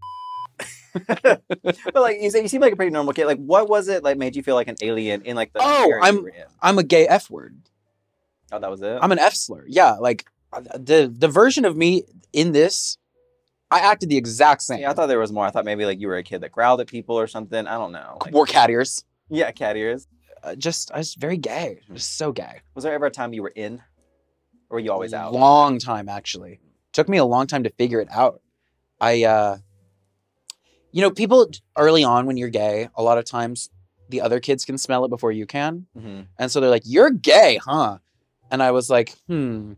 [1.08, 1.42] But
[1.96, 3.26] like you say, you seem like a pretty normal kid.
[3.26, 5.60] Like, what was it like made you feel like an alien in like the?
[5.62, 6.44] Oh, you I'm- were in?
[6.62, 7.58] I'm a gay F word.
[8.52, 9.00] Oh, that was it.
[9.02, 9.66] I'm an F slur.
[9.68, 12.04] Yeah, like uh, the the version of me
[12.34, 12.98] in this,
[13.72, 14.80] I acted the exact same.
[14.80, 15.46] Yeah, I thought there was more.
[15.46, 17.68] I thought maybe like you were a kid that growled at people or something.
[17.68, 18.18] I don't know.
[18.22, 19.04] Like, Wore cat ears.
[19.30, 20.08] yeah, cat ears.
[20.44, 21.80] Uh, just I was very gay.
[21.92, 22.62] Just so gay.
[22.76, 23.80] Was there ever a time you were in,
[24.70, 25.34] or were you always out?
[25.34, 26.60] Long time actually.
[26.94, 28.42] Took me a long time to figure it out.
[29.02, 29.58] I uh
[30.92, 33.70] you know, people early on when you're gay, a lot of times
[34.08, 35.88] the other kids can smell it before you can.
[36.00, 37.98] hmm And so they're like, "You're gay, huh?"
[38.52, 39.74] And I was like, "Hmm,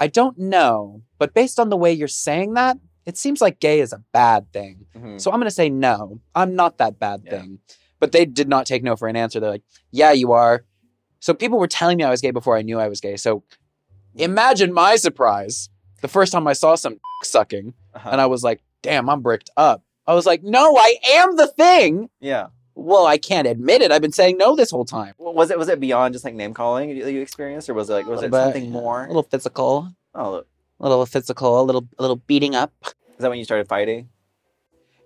[0.00, 3.80] I don't know, but based on the way you're saying that, it seems like gay
[3.80, 4.86] is a bad thing.
[4.94, 6.20] hmm So I'm going to say no.
[6.34, 7.30] I'm not that bad Yeah.
[7.40, 7.58] thing."
[8.00, 9.40] But they did not take no for an answer.
[9.40, 10.64] They're like, "Yeah, you are."
[11.20, 13.16] So people were telling me I was gay before I knew I was gay.
[13.16, 13.42] So
[14.14, 15.68] imagine my surprise
[16.00, 18.08] the first time I saw some sucking Uh-huh.
[18.12, 21.48] and I was like, "Damn, I'm bricked up." I was like, "No, I am the
[21.48, 22.46] thing." yeah.
[22.80, 23.90] Well, I can't admit it.
[23.90, 25.12] I've been saying no this whole time.
[25.18, 27.90] Well, Was it was it beyond just like name calling you, you experienced, or was
[27.90, 29.04] it like was it bit, something more?
[29.04, 29.92] A little physical.
[30.14, 30.44] Oh.
[30.80, 32.72] A little physical, a little a little beating up.
[32.84, 34.10] is that when you started fighting?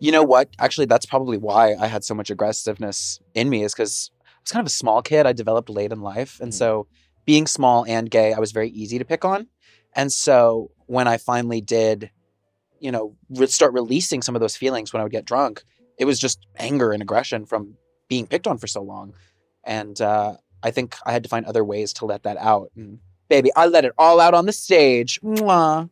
[0.01, 0.51] You know what?
[0.59, 4.51] Actually, that's probably why I had so much aggressiveness in me is because I was
[4.53, 5.25] kind of a small kid.
[5.27, 6.41] I developed late in life.
[6.41, 6.55] And Mhm.
[6.55, 6.87] so
[7.25, 9.47] being small and gay, I was very easy to pick on.
[9.95, 12.11] And so when I finally did,
[12.81, 15.63] you know, re- start releasing some of those feelings when I would get drunk,
[16.03, 17.77] it was just anger and aggression from
[18.09, 19.15] being picked on for so long.
[19.63, 22.73] And uh, I think I had to find other ways to let that out.
[22.77, 25.21] And baby, I let it all out on the stage.
[25.23, 25.89] Mwah.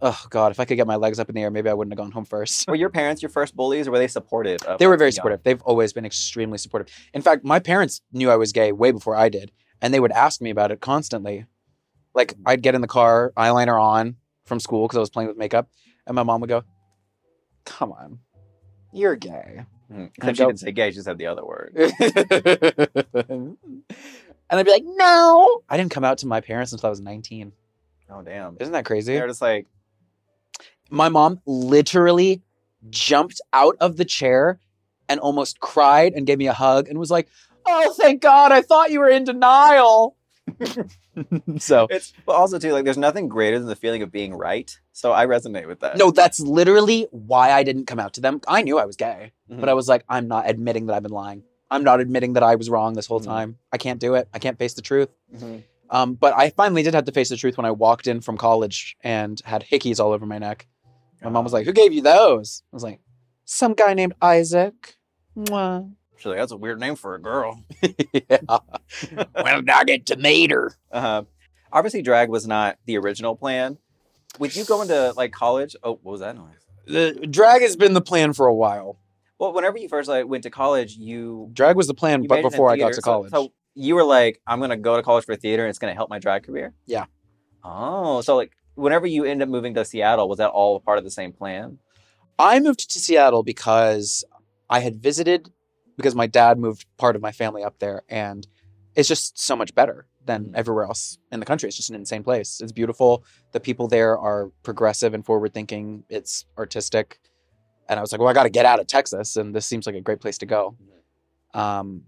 [0.00, 1.92] Oh God, if I could get my legs up in the air, maybe I wouldn't
[1.92, 2.68] have gone home first.
[2.68, 4.60] Were your parents your first bullies, or were they supportive?
[4.78, 5.42] They were very supportive.
[5.42, 6.88] They've always been extremely supportive.
[7.12, 9.50] In fact, my parents knew I was gay way before I did,
[9.80, 11.46] and they would ask me about it constantly.
[12.14, 15.36] Like I'd get in the car, eyeliner on from school because I was playing with
[15.36, 15.68] makeup,
[16.06, 16.62] and my mom would go,
[17.64, 18.20] "Come on,
[18.92, 20.04] you're gay." Mm.
[20.04, 21.74] I'd Except she didn't say gay; she said the other word.
[21.76, 23.56] and
[24.50, 27.52] I'd be like, "No." I didn't come out to my parents until I was 19.
[28.10, 28.56] Oh damn!
[28.60, 29.14] Isn't that crazy?
[29.14, 29.66] They're just like,
[30.90, 32.42] my mom literally
[32.90, 34.60] jumped out of the chair
[35.08, 37.28] and almost cried and gave me a hug and was like,
[37.66, 38.52] "Oh, thank God!
[38.52, 40.16] I thought you were in denial."
[41.58, 44.76] so, it's but also too like there's nothing greater than the feeling of being right.
[44.92, 45.96] So I resonate with that.
[45.98, 48.40] no, that's literally why I didn't come out to them.
[48.48, 49.60] I knew I was gay, Mhm.
[49.60, 51.42] but I was like, I'm not admitting that I've been lying.
[51.70, 53.24] I'm not admitting that I was wrong this whole Mhm.
[53.24, 53.58] time.
[53.72, 54.28] I can't do it.
[54.34, 55.08] I can't face the truth.
[55.34, 55.62] Mhm.
[55.90, 58.36] Um, but I finally did have to face the truth when I walked in from
[58.36, 60.66] college and had hickeys all over my neck.
[61.22, 63.00] My mom was like, "Who gave you those?" I was like,
[63.44, 64.96] "Some guy named Isaac."
[65.36, 65.90] Mwah.
[66.22, 67.64] She's like, that's a weird name for a girl.
[68.12, 68.38] yeah.
[69.34, 70.68] well, I get tomato.
[70.92, 71.24] Uh-huh.
[71.72, 73.76] Obviously, drag was not the original plan.
[74.38, 75.74] Would you go into like college?
[75.82, 76.46] Oh, what was that noise?
[76.86, 78.98] The drag has been the plan for a while.
[79.40, 82.70] Well, whenever you first like went to college, you, Drag was the plan, but before
[82.70, 83.30] I got to So- college.
[83.32, 86.08] So, you were like, I'm gonna go to college for theater, and it's gonna help
[86.08, 86.72] my drag career.
[86.86, 87.06] Yeah.
[87.64, 91.04] Oh, so like, whenever you end up moving to Seattle, was that all part of
[91.04, 91.78] the same plan?
[92.38, 94.24] I moved to Seattle because
[94.70, 95.50] I had visited
[95.96, 98.46] because my dad moved part of my family up there, and
[98.94, 100.54] it's just so much better than Mhm.
[100.54, 101.68] everywhere else in the country.
[101.68, 102.60] It's just an insane place.
[102.60, 103.24] It's beautiful.
[103.52, 106.04] The people there are progressive and forward thinking.
[106.08, 107.20] It's artistic,
[107.88, 109.86] and I was like, well, I got to get out of Texas, and this seems
[109.86, 110.76] like a great place to go.
[111.54, 112.04] Um,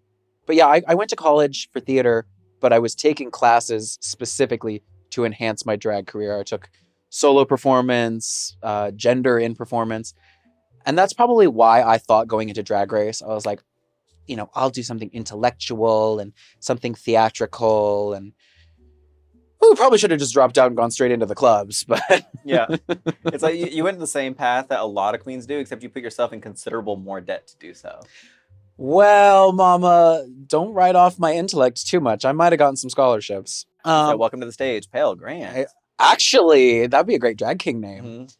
[0.47, 2.27] but yeah, I, I went to college for theater,
[2.61, 6.39] but I was taking classes specifically to enhance my drag career.
[6.39, 6.71] I took
[7.11, 10.15] solo performance, uh, gender in performance.
[10.87, 13.63] And that's probably why I thought going into Drag Race, I was like,
[14.27, 18.13] you know, I'll do something intellectual and something theatrical.
[18.15, 18.33] And
[19.65, 21.85] ooh, probably should have just dropped out and gone straight into the clubs.
[21.89, 22.67] But Yeah,
[23.25, 25.83] it's like you, you went the same path that a lot of queens do, except
[25.83, 28.01] you put yourself in considerable more debt to do so.
[28.77, 32.25] well, mama, don't write off my intellect too much.
[32.25, 33.67] I might have gotten some scholarships.
[33.85, 35.69] so Um, welcome to the stage, Pell Grant.
[35.99, 38.05] actually, that'd be a great drag king name.
[38.05, 38.37] Mhm.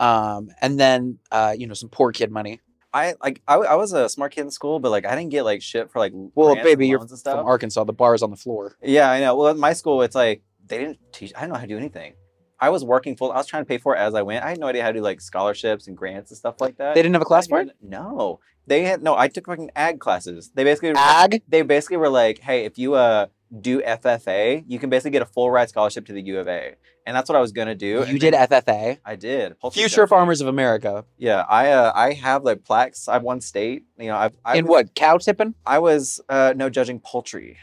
[0.00, 2.60] Um, and then, uh, you know, some poor kid money.
[2.92, 5.42] I like I, I was a smart kid in school, but like I didn't get
[5.42, 7.84] like shit for like Well, baby, you're from Arkansas.
[7.84, 8.76] The bar is on the floor.
[8.82, 9.36] Yeah, I know.
[9.36, 11.32] Well, at my school, it's like they didn't teach.
[11.36, 12.14] I didn't know how to do anything.
[12.60, 13.30] I was working full.
[13.30, 14.44] I was trying to pay for it as I went.
[14.44, 16.94] I had no idea how to do like scholarships and grants and stuff like that.
[16.94, 17.70] They didn't have a class for it?
[17.80, 19.16] No, they had no.
[19.16, 20.50] I took fucking ag classes.
[20.54, 21.42] They basically Ag?
[21.48, 23.26] They basically were like, hey, if you uh
[23.60, 26.74] do FFA, you can basically get a full ride scholarship to the U of A,
[27.06, 28.04] and that's what I was gonna do.
[28.08, 29.58] You did FFA, I did.
[29.58, 30.06] Poultry Future.
[30.06, 31.04] Farmers of America.
[31.16, 33.08] Yeah, I uh, I have like plaques.
[33.08, 33.84] I've won state.
[33.98, 34.94] You know, I've I In what?
[34.94, 35.54] Cow tipping?
[35.66, 37.56] I was uh, no judging poultry.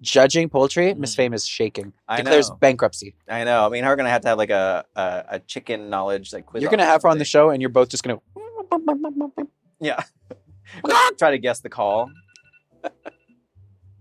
[0.00, 0.94] Judging poultry?
[0.94, 1.16] Miss Mhm.
[1.16, 1.92] Fame is shaking.
[2.06, 2.56] I Declares know.
[2.56, 3.16] bankruptcy.
[3.28, 3.66] I know.
[3.66, 6.62] I mean, we're gonna have to have like a a, a chicken knowledge like quiz.
[6.62, 8.20] You're gonna have her on the show, and you're both just gonna.
[9.80, 10.02] Yeah.
[11.18, 12.10] Try to guess the call.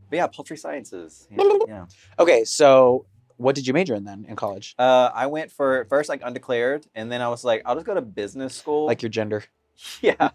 [0.10, 1.28] but yeah, poultry sciences.
[1.32, 1.44] Yeah.
[1.68, 1.86] yeah.
[2.20, 3.06] Okay, so
[3.38, 4.76] what did you major in then in college?
[4.78, 7.94] Uh, I went for first like undeclared, and then I was like, I'll just go
[7.94, 8.86] to business school.
[8.86, 9.44] Like your gender,
[10.02, 10.16] yeah.
[10.20, 10.30] uh,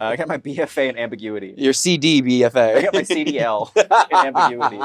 [0.00, 1.54] I got my BFA in ambiguity.
[1.56, 2.76] your CD BFA.
[2.76, 3.70] I got my CDL
[4.10, 4.80] in ambiguity.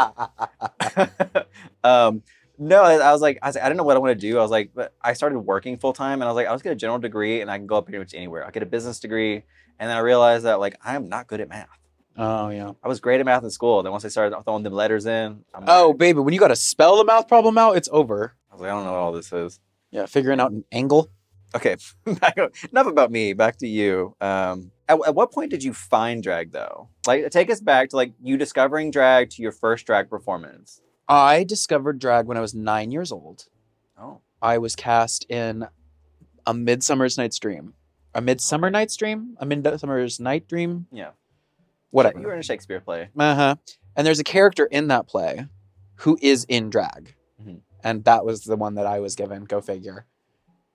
[1.83, 2.23] um,
[2.57, 4.27] no, I I was like, I, was like, I didn't know what I want to
[4.27, 4.37] do.
[4.37, 6.63] I was like, but I started working full time, and I was like, I'll just
[6.63, 8.45] get a general degree, and I can go up pretty much anywhere.
[8.45, 9.43] I'll get a business degree,
[9.79, 11.78] and then I realized that like I am not good at math.
[12.19, 12.71] Oh yeah.
[12.83, 13.81] I was great at math in school.
[13.81, 16.49] Then once I started throwing them letters in, I'm Oh like, baby, when you got
[16.49, 18.35] to spell the mouth problem out, it's over.
[18.51, 19.59] I was like, I don't know what all this is.
[19.91, 21.09] Yeah, figuring out an angle.
[21.55, 22.37] Okay, back,
[22.71, 23.33] enough about me.
[23.33, 24.15] Back to you.
[24.21, 26.89] Um, at, at what point did you find drag though?
[27.07, 30.81] Like, take us back to like you discovering drag to your first drag performance.
[31.07, 33.45] I discovered drag when I was nine years old.
[33.99, 35.65] Oh, I was cast in
[36.45, 37.73] a Midsummer's Night's Dream.
[38.13, 39.35] A Midsummer Night's Dream?
[39.39, 40.87] A Midsummer's Night Dream?
[40.91, 41.11] yeah.
[41.91, 42.19] Whatever.
[42.19, 43.09] You were in a Shakespeare play.
[43.17, 43.55] Uh huh.
[43.95, 45.47] And there's a character in that play
[45.95, 47.15] who is in drag.
[47.41, 47.61] Mhm.
[47.83, 49.45] And that was the one that I was given.
[49.45, 50.05] Go figure.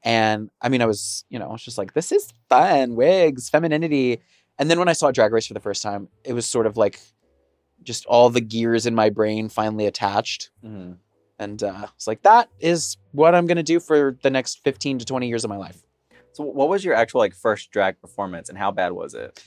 [0.02, 3.48] And I mean, I was, you know, I was just like, this is fun, wigs,
[3.48, 4.20] femininity.
[4.58, 6.76] And then when I saw Drag Race for the first time, it was sort of
[6.76, 7.00] like
[7.82, 10.50] just all the gears in my brain finally attached.
[10.64, 10.98] Mhm.
[11.38, 14.98] And uh, it's like, that is what I'm going to do for the next 15
[15.00, 15.82] to 20 years of my life.
[16.32, 19.42] So, what was your actual like first drag performance, and how bad was it?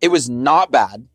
[0.00, 1.08] It was not bad.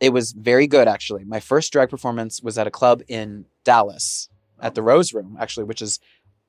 [0.00, 1.24] It was very good, actually.
[1.24, 4.28] My first drag performance was at a club in Dallas
[4.60, 6.00] at the Rose Room, actually, which is,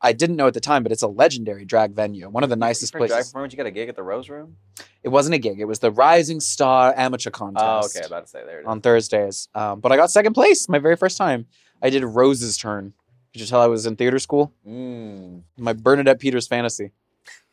[0.01, 2.27] I didn't know at the time, but it's a legendary drag venue.
[2.29, 3.29] One of the nicest For drag places.
[3.29, 4.57] performance, you got a gig at the Rose Room.
[5.03, 8.05] It wasn't a gig, it was the Rising Star Amateur Contest Oh, okay.
[8.05, 8.59] About to say there.
[8.59, 8.67] It is.
[8.67, 9.47] on Thursdays.
[9.53, 11.45] Um, but I got second place my very first time.
[11.81, 12.93] I did Rose's turn.
[13.33, 14.53] Could you tell I was in theater school?
[14.67, 15.41] Mm.
[15.57, 16.91] My Bernadette Peters fantasy.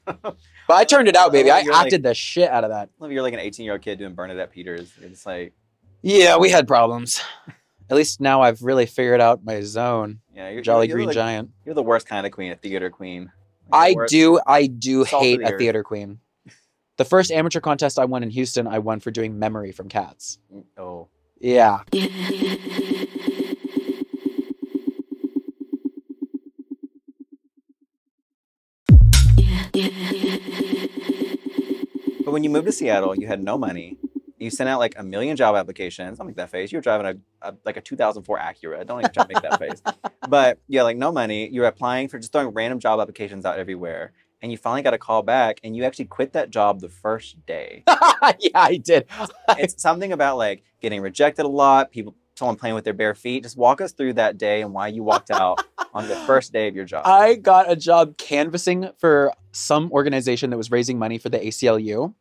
[0.06, 0.36] But
[0.68, 1.50] I turned it out, baby.
[1.50, 2.88] I You're like- acted the shit out of that.
[3.00, 4.92] You're like an 18 year old kid doing Bernadette Peters.
[5.00, 5.52] It's like,
[6.02, 7.20] Yeah, we had problems.
[7.90, 10.20] At least now I've really figured out my zone.
[10.34, 11.50] yeah, you're, Jolly you're, Green like, Giant.
[11.64, 13.32] You're the worst kind of queen, a theater queen.
[13.70, 16.20] Like, I the worst- do, I do Salt hate the a theater queen.
[16.98, 20.38] The first amateur contest I won in Houston, I won for doing memory from Cats.
[20.76, 21.08] Oh,
[21.40, 21.80] Yeah.
[32.24, 33.96] but when you moved to Seattle, you had no money.
[34.38, 36.18] You sent out like a million job applications.
[36.18, 36.72] Don't make that face.
[36.72, 38.86] You were driving a, a like a 2004 Acura.
[38.86, 39.82] Don't even try to make that face.
[40.28, 41.48] But yeah, like no money.
[41.48, 44.94] You were applying for just throwing random job applications out everywhere, and you finally got
[44.94, 47.82] a call back, and you actually quit that job the first day.
[47.88, 49.06] yeah, I did.
[49.58, 53.44] it's something about like getting rejected a lot, people, someone playing with their bare feet.
[53.44, 55.62] Just walk us through that day and why you walked out
[55.94, 57.02] on the first day of your job.
[57.06, 62.14] I got a job canvassing for some organization that was raising money for the ACLU.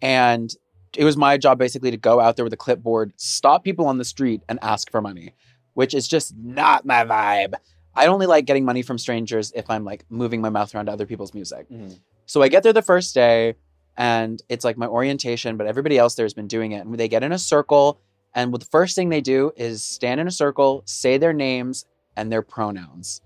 [0.00, 0.54] And
[0.96, 3.98] it was my job basically to go out there with a clipboard, stop people on
[3.98, 5.34] the street, and ask for money,
[5.74, 7.54] which is just not my vibe.
[7.94, 10.92] I only like getting money from strangers if I'm like moving my mouth around to
[10.92, 11.68] other people's music.
[11.68, 11.98] Mhm.
[12.26, 13.54] So I get there the first day
[13.96, 16.86] and it's like my orientation, but everybody else there has been doing it.
[16.86, 18.00] And they get in a circle,
[18.34, 21.86] and the first thing they do is stand in a circle, say their names
[22.16, 23.20] and their pronouns.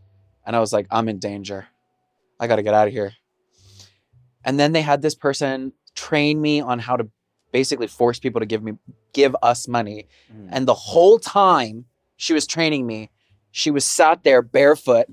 [0.47, 1.67] And I was like, I'm in danger.
[2.41, 3.13] I got to get out of here.
[4.45, 7.09] And then they had this person train me on how to
[7.53, 8.73] basically force people to give me
[9.13, 10.09] give us money.
[10.33, 10.49] Mhm.
[10.51, 11.85] And the whole time
[12.17, 13.11] she was training me,
[13.51, 15.07] she was sat there barefoot,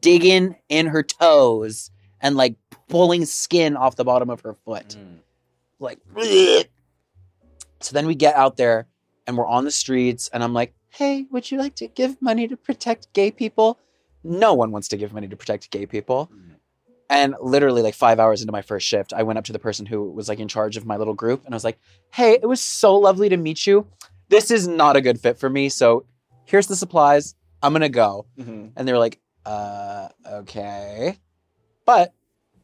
[0.00, 2.56] digging in her toes and like
[2.88, 4.88] pulling skin off the bottom of her foot.
[4.98, 5.18] Mhm.
[5.78, 6.66] Like, "Bleh."
[7.80, 8.86] so then we get out there
[9.26, 12.46] and we're on the streets, and I'm like, hey, would you like to give money
[12.48, 13.78] to protect gay people?
[14.22, 16.30] No one wants to give money to protect gay people.
[16.32, 16.56] Mhm.
[17.10, 19.84] And literally, like five hours into my first shift, I went up to the person
[19.86, 21.78] who was like in charge of my little group and I was like,
[22.12, 23.86] hey, it was so lovely to meet you.
[24.30, 25.68] This is not a good fit for me.
[25.68, 26.06] So
[26.46, 27.34] here's the supplies.
[27.62, 28.26] I'm going to go.
[28.38, 28.72] Mhm.
[28.74, 31.18] And they were like, uh, okay.
[31.84, 32.14] But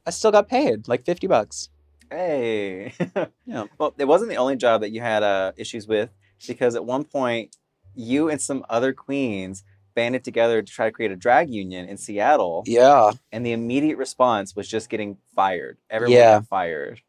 [0.06, 1.68] I still got paid like 50 bucks.
[2.10, 2.94] Hey.
[3.46, 3.64] Yeah.
[3.78, 6.10] Well, it wasn't the only job that you had uh, issues with
[6.46, 7.56] because at one point,
[7.94, 11.96] you and some other queens banded together to try to create a drag union in
[11.96, 13.10] Seattle, Yeah.
[13.32, 15.78] and the immediate response was just getting fired.
[15.90, 16.38] Everyone Yeah.
[16.38, 17.00] got fired.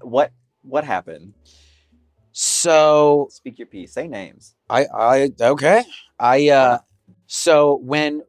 [0.00, 1.34] What what happened?
[2.32, 3.92] So Speak your piece.
[3.92, 4.54] Say names.
[4.70, 5.84] I I okay.
[6.18, 6.78] I uh
[7.26, 8.22] so when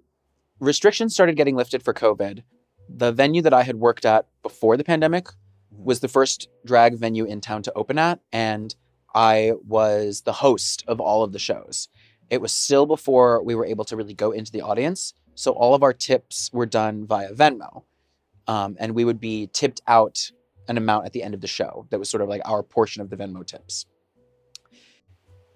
[0.60, 2.44] restrictions started getting lifted for COVID,
[2.90, 5.28] the venue that I had worked at before the pandemic
[5.72, 8.76] was the first drag venue in town to open at and
[9.14, 11.88] I was the host of all of the shows.
[12.30, 15.76] It was still before we were able to really go into the audience, so all
[15.76, 17.84] of our tips were done via Venmo.
[18.48, 20.32] Um, and we would be tipped out
[20.68, 23.02] an amount at the end of the show that was sort of like our portion
[23.02, 23.86] of the Venmo tips.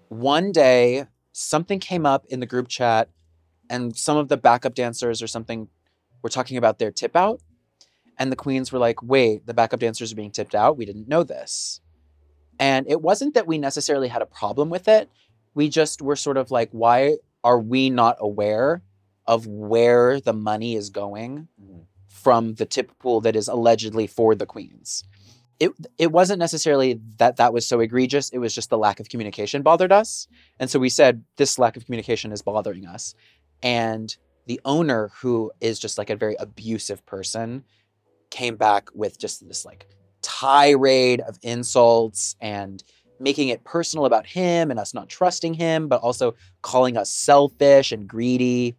[0.08, 3.08] One day, something came up in the group chat,
[3.68, 5.68] and some of the backup dancers or something
[6.22, 7.40] were talking about their tip out.
[8.18, 10.76] And the queens were like, wait, the backup dancers are being tipped out.
[10.76, 11.80] We didn't know this.
[12.58, 15.08] And it wasn't that we necessarily had a problem with it.
[15.54, 18.82] We just were sort of like, why are we not aware
[19.26, 21.82] of where the money is going Mhm.
[22.08, 25.04] from the tip pool that is allegedly for the queens?
[25.60, 28.28] It, it wasn't necessarily that that was so egregious.
[28.30, 30.28] It was just the lack of communication bothered us.
[30.60, 33.14] And so we said, this lack of communication is bothering us.
[33.62, 34.16] And
[34.46, 37.64] the owner, who is just like a very abusive person,
[38.30, 39.88] came back with just this like
[40.22, 42.82] tirade of insults and
[43.20, 47.92] making it personal about him and us not trusting him, but also calling us selfish
[47.92, 48.76] and greedy.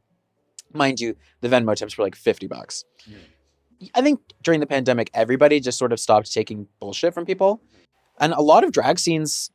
[0.74, 2.86] Mind you, the Venmo tips were like 50 bucks.
[3.96, 7.62] I think during the pandemic, everybody just sort of stopped taking bullshit from people.
[8.20, 9.52] And a lot of drag scenes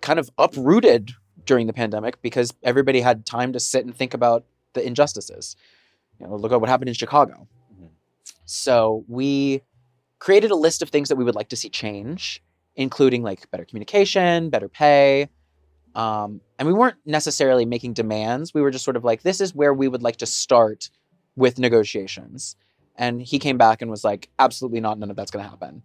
[0.00, 1.12] kind of uprooted
[1.46, 5.56] during the pandemic because everybody had time to sit and think about the injustices.
[6.18, 7.46] You know, look at what happened in Chicago.
[7.74, 7.88] Mhm.
[8.44, 9.62] So we
[10.20, 12.42] created a list of things that we would like to see change,
[12.76, 15.28] including like better communication, better pay.
[15.94, 18.54] Um, and we weren't necessarily making demands.
[18.54, 20.88] We were just sort of like, this is where we would like to start
[21.34, 22.54] with negotiations.
[22.96, 25.82] And he came back and was like, absolutely not, none of that's going to happen.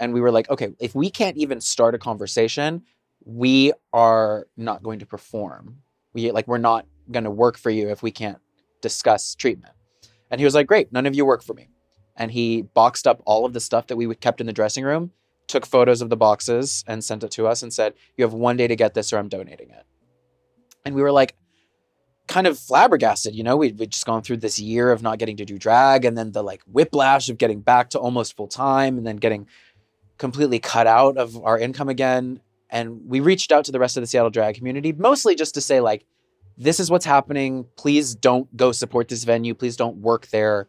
[0.00, 2.82] And we were like, okay, if we can't even start a conversation,
[3.24, 5.78] we are not going to perform.
[6.12, 8.38] We like we're not going to work for you if we can't
[8.80, 9.74] discuss treatment.
[10.30, 11.68] And he was like, great, none of you work for me.
[12.22, 15.10] And he boxed up all of the stuff that we kept in the dressing room,
[15.48, 18.56] took photos of the boxes and sent it to us and said, you have one
[18.56, 19.84] day to get this or I'm donating it.
[20.84, 21.34] And we were like,
[22.28, 25.36] kind of flabbergasted, you know, we'd, we'd just gone through this year of not getting
[25.38, 28.98] to do drag and then the like whiplash of getting back to almost full time
[28.98, 29.48] and then getting
[30.16, 32.40] completely cut out of our income again.
[32.70, 35.60] And we reached out to the rest of the Seattle drag community, mostly just to
[35.60, 36.06] say, like,
[36.56, 37.66] this is what's happening.
[37.76, 39.54] Please don't go support this venue.
[39.54, 40.68] Please don't work there.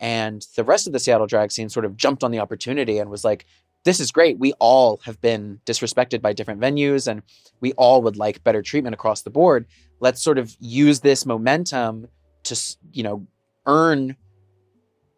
[0.00, 3.10] And the rest of the Seattle drag scene sort of jumped on the opportunity and
[3.10, 3.46] was like,
[3.84, 4.38] this is great.
[4.38, 7.22] We all have been disrespected by different venues and
[7.60, 9.66] we all would like better treatment across the board.
[10.00, 12.08] Let's sort of use this momentum
[12.44, 13.26] to, you know,
[13.66, 14.16] earn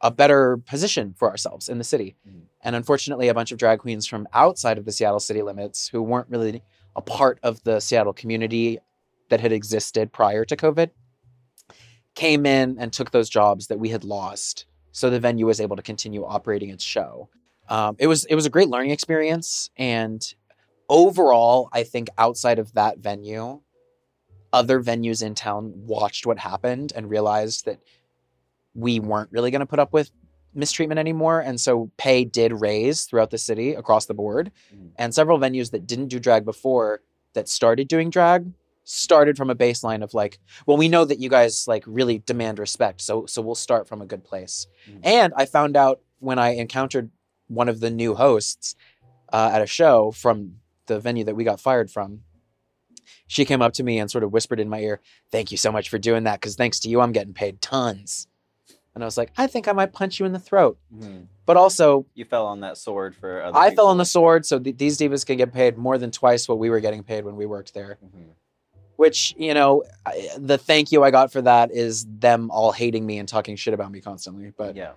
[0.02, 2.16] a better position for ourselves in the city.
[2.28, 2.42] Mhm.
[2.62, 6.02] And unfortunately, a bunch of drag queens from outside of the Seattle city limits who
[6.02, 6.62] weren't really
[6.94, 8.78] a part of the Seattle community
[9.30, 10.90] that had existed prior to COVID
[12.16, 14.66] came in and took those jobs that we had lost.
[14.90, 17.28] So the venue was able to continue operating its show.
[17.68, 20.22] Um, it was it was a great learning experience, and
[20.88, 23.60] overall, I think outside of that venue,
[24.52, 27.80] other venues in town watched what happened and realized that
[28.74, 30.10] we weren't really going to put up with
[30.54, 34.52] mistreatment anymore, and so pay did raise throughout the city across the board.
[34.74, 34.90] Mm.
[34.96, 37.02] And several venues that didn't do drag before
[37.34, 38.52] that started doing drag
[38.88, 42.58] started from a baseline of like, well, we know that you guys like really demand
[42.60, 44.68] respect, so so we'll start from a good place.
[44.88, 45.00] Mm.
[45.02, 47.10] And I found out when I encountered
[47.48, 48.76] one of the new hosts
[49.32, 52.20] uh, at a show from the venue that we got fired from.
[53.26, 55.00] She came up to me and sort of whispered in my ear,
[55.32, 58.28] "Thank you so much for doing that, because thanks to you, I'm getting paid tons."
[58.94, 61.26] And I was like, "I think I might punch you in the throat," Mhm.
[61.44, 64.60] but also You fell on that sword for other I fell on the sword, so
[64.60, 67.34] th- these divas can get paid more than twice what we were getting paid when
[67.34, 67.98] we worked there.
[68.04, 68.28] Mhm.
[68.96, 73.04] Which you know, I, the thank you I got for that is them all hating
[73.04, 74.52] me and talking shit about me constantly.
[74.56, 74.92] But yeah.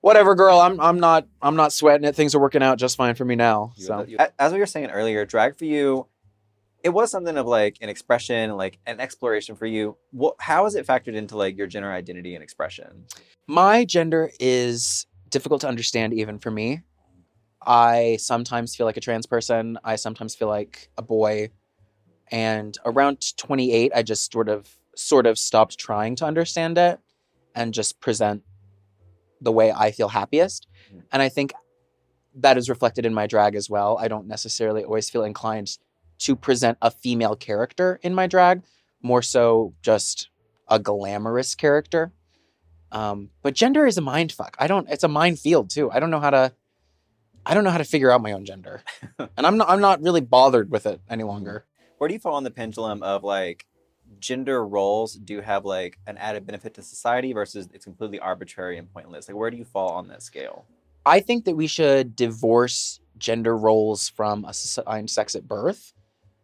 [0.00, 0.58] whatever, girl.
[0.60, 2.14] I'm I'm not I'm not sweating it.
[2.14, 3.72] Things are working out just fine for me now.
[3.76, 6.06] You- So you- as we were saying earlier, drag for you,
[6.82, 9.96] it was something of like an expression, like an exploration for you.
[10.10, 13.06] What, how is it factored into like your gender identity and expression?
[13.46, 16.80] my gender is difficult to understand even for me.
[17.66, 19.78] I sometimes feel like a trans person.
[19.84, 21.50] I sometimes feel like a boy.
[22.30, 27.00] And around 28, I just sort of sort of stopped trying to understand it
[27.54, 28.42] and just present
[29.40, 30.66] the way I feel happiest.
[30.92, 31.02] Mhm.
[31.12, 31.52] And I think
[32.36, 33.98] that is reflected in my drag as well.
[34.00, 35.78] I don't necessarily always feel inclined
[36.18, 38.62] to present a female character in my drag,
[39.02, 40.28] more so just
[40.68, 42.12] a glamorous character.
[42.92, 44.56] Um, but gender is a mind fuck.
[44.58, 44.88] I don't.
[44.88, 45.90] It's a minefield too.
[45.90, 46.52] I don't know how to.
[47.46, 48.82] I don't know how to figure out my own gender,
[49.18, 49.68] and I'm not.
[49.68, 51.64] I'm not really bothered with it any longer.
[52.04, 53.64] Where do you fall on the pendulum of like
[54.20, 58.92] gender roles do have like an added benefit to society versus it's completely arbitrary and
[58.92, 59.26] pointless?
[59.26, 60.66] Like where do you fall on that scale?
[61.06, 65.94] I think that we should divorce gender roles from assigned sex at birth.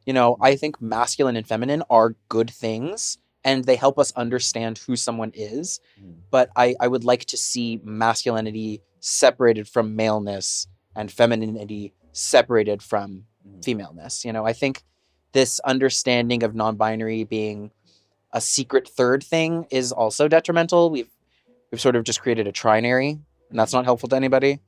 [0.06, 4.78] You know, I think masculine and feminine are good things and they help us understand
[4.78, 5.78] who someone is.
[6.02, 6.20] Mm.
[6.30, 13.26] But I, I would like to see masculinity separated from maleness and femininity separated from
[13.46, 13.64] Mhm.
[13.64, 14.24] femaleness.
[14.24, 14.84] You know, I think
[15.33, 17.70] this understanding of non-binary being
[18.33, 20.91] a secret third thing is also detrimental.
[20.91, 21.11] We've
[21.70, 23.20] we've sort of just created a trinary,
[23.51, 24.61] and that's not helpful to anybody.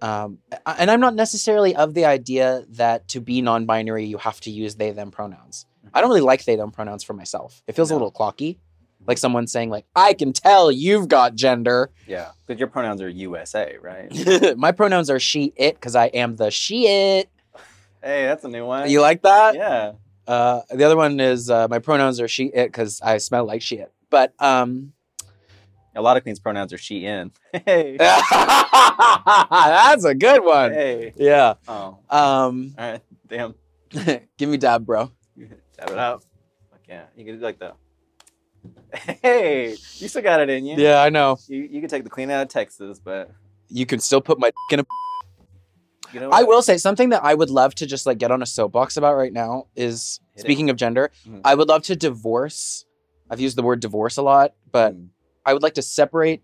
[0.00, 4.50] Um, and I'm not necessarily of the idea that to be non-binary you have to
[4.50, 5.66] use they them pronouns.
[5.92, 7.62] I don't really like they them pronouns for myself.
[7.66, 8.58] It feels a little clocky,
[9.06, 11.90] like someone saying like I can tell you've got gender.
[12.06, 14.56] Yeah, because your pronouns are USA, right?
[14.56, 17.30] My pronouns are she it because I am the she it.
[18.08, 18.90] Hey, that's a new one.
[18.90, 19.54] You like that?
[19.54, 19.92] Yeah.
[20.26, 23.62] Uh, the other one is uh, my pronouns are she it because I smell like
[23.62, 23.92] shit.
[24.10, 24.92] But um,
[25.94, 27.32] A lot of queens' pronouns are she in.
[27.64, 27.96] Hey.
[27.98, 28.30] that's
[30.04, 30.72] a good one.
[30.72, 31.12] hey.
[31.16, 31.54] Yeah.
[31.66, 31.98] Oh.
[32.10, 33.00] Um, All right.
[33.26, 33.54] Damn.
[34.36, 35.10] give me dab, bro.
[35.78, 36.22] dab it out.
[36.70, 37.04] Fuck yeah.
[37.16, 37.72] You can do like the.
[39.22, 40.76] Hey, you still got it in you.
[40.76, 41.38] Yeah, I know.
[41.46, 43.30] You you can take the queen out of Texas, but
[43.68, 44.84] You can still put my in a.
[46.12, 48.42] you know I will say something that I would love to just like get on
[48.42, 50.42] a soapbox about right now is Hit it.
[50.46, 51.10] speaking of gender.
[51.26, 51.40] Mhm.
[51.44, 52.84] I would love to divorce.
[53.30, 55.08] I've used the word divorce a lot, but Mm.
[55.44, 56.42] I would like to separate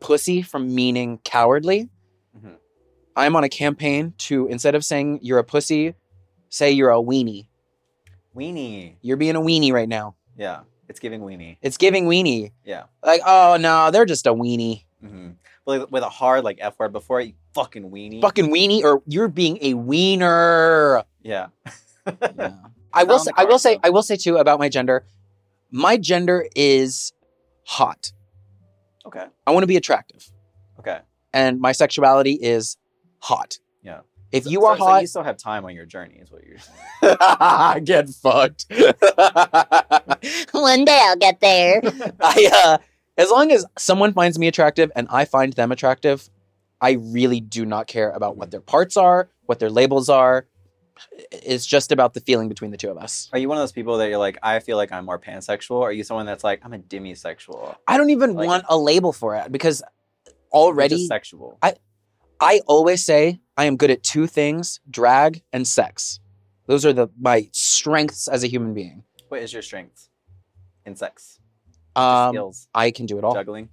[0.00, 1.88] pussy from meaning cowardly.
[2.36, 2.56] Mhm.
[3.16, 5.94] I'm on a campaign to instead of saying you're a pussy,
[6.48, 7.46] say you're a weenie.
[8.36, 8.96] weenie.
[9.02, 10.16] You're being a weenie right now.
[10.38, 11.58] Yeah, it's giving weenie.
[11.60, 12.52] It's giving weenie.
[12.64, 12.84] Yeah.
[13.04, 14.84] Like, oh no, they're just a weenie.
[15.00, 15.30] hmm
[15.64, 18.20] With, with a hard like f word before it, you fucking weenie.
[18.20, 21.04] Fucking weenie, or you're being a wiener.
[21.22, 21.48] Yeah.
[22.06, 22.54] Yeah.
[22.92, 23.78] I will say, I will card, say.
[23.84, 25.04] I will say too about my gender.
[25.70, 27.12] My gender is
[27.64, 28.12] hot.
[29.06, 29.26] okay.
[29.46, 30.28] I want to be attractive,
[30.80, 30.98] Okay.
[31.32, 32.76] and my sexuality is
[33.20, 33.58] hot.
[33.82, 34.00] Yeah.
[34.32, 36.42] If So- you are so hot, you still have time on your journey, is what
[36.44, 37.84] you're saying.
[37.84, 38.66] get fucked.
[40.52, 41.80] One day I'll get there.
[42.20, 42.78] I, uh,
[43.16, 46.28] as long as someone finds me attractive and I find them attractive,
[46.80, 48.52] I really do not care about what mm.
[48.52, 50.46] their parts are, what their labels are.
[51.30, 53.28] It's just about the feeling between the two of us.
[53.32, 55.76] Are you one of those people that you're like, I feel like I'm more pansexual?
[55.76, 57.76] Or are you someone that's like, I'm a demisexual?
[57.88, 59.82] I don't even Like- want a label for it because
[60.52, 61.58] already just sexual.
[62.42, 66.18] I always say I am good at two things: drag and sex.
[66.66, 69.04] Those are the my strengths as a human being.
[69.28, 70.08] What is your strength
[70.84, 71.38] in sex?
[71.96, 73.34] Um, skills, I can do it all.
[73.34, 73.68] juggling.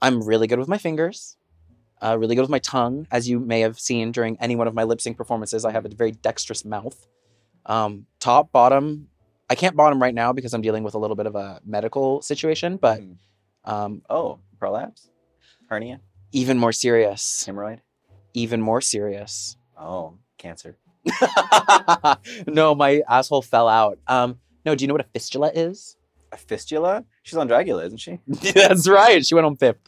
[0.00, 1.36] I'm really good with my fingers.
[2.00, 4.74] Uh, really good with my tongue, as you may have seen during any one of
[4.74, 5.64] my lip sync performances.
[5.64, 7.06] I have a very dexterous mouth.
[7.66, 9.08] Um, top, bottom.
[9.48, 12.20] I can't bottom right now because I'm dealing with a little bit of a medical
[12.22, 13.16] situation, but Mhm.
[13.64, 15.08] um, Oh, prolapse,
[15.68, 16.00] hernia,
[16.32, 17.44] even more serious.
[17.46, 17.80] hemorrhoid.
[18.34, 19.56] Even more serious.
[19.78, 20.76] Oh, cancer.
[22.46, 23.98] no, my asshole fell out.
[24.06, 25.96] Um, no, do you know what a fistula is?
[26.32, 27.04] A fistula?
[27.22, 28.18] She's on Dragula, isn't she?
[28.26, 29.24] That's right.
[29.24, 29.78] She went on fifth.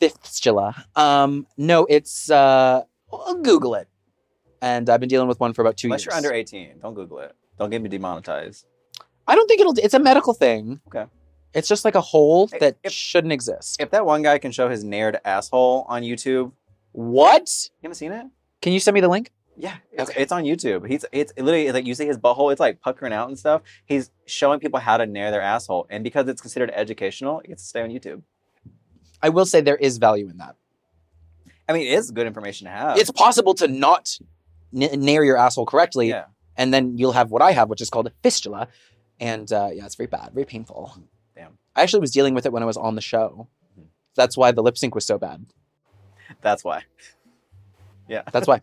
[0.00, 0.74] Fistula.
[0.96, 3.88] Um, no, it's uh, well, Google it.
[4.62, 6.06] And I've been dealing with one for about two Unless years.
[6.06, 7.34] you're under 18, don't Google it.
[7.58, 8.64] Don't get me demonetized.
[9.26, 9.74] I don't think it'll.
[9.78, 10.80] It's a medical thing.
[10.88, 11.04] Okay.
[11.52, 13.80] It's just like a hole Hey, that if- shouldn't exist.
[13.80, 16.52] If that one guy can show his nared asshole on YouTube,
[16.92, 17.48] what?
[17.80, 18.26] you haven't seen it?
[18.62, 19.30] Can you send me the link?
[19.56, 20.20] Yeah, it's, Okay.
[20.22, 20.88] it's on YouTube.
[20.88, 22.50] He's it's literally like you see his butthole.
[22.50, 23.62] It's like puckering out and stuff.
[23.86, 27.62] He's showing people how to nair their asshole, and because it's considered educational, it gets
[27.62, 28.22] to stay on YouTube.
[29.22, 30.56] I will say there is value in that.
[31.68, 32.98] I mean, it is good information to have.
[32.98, 34.18] it's possible to not
[34.76, 36.24] n- nair your asshole correctly, yeah.
[36.56, 38.68] and then you'll have what I have, which is called a fistula.
[39.20, 40.92] And uh, yeah, it's very bad, very painful.
[41.36, 41.56] Damn.
[41.76, 43.46] I actually was dealing with it when I was on the show.
[43.78, 43.84] Mhm.
[44.16, 45.46] That's why the lip sync was so bad.
[46.42, 46.82] That's why.
[48.06, 48.20] Yeah.
[48.32, 48.60] That's why.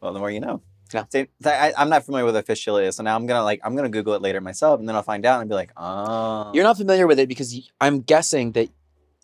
[0.00, 0.62] Well, the more you know.
[0.94, 1.04] Yeah.
[1.10, 3.74] See, I, I'm not familiar with what fistula is, so now I'm gonna like I'm
[3.74, 6.62] gonna Google it later myself, and then I'll find out and be like, oh, You're
[6.64, 8.68] not familiar with it because I'm guessing that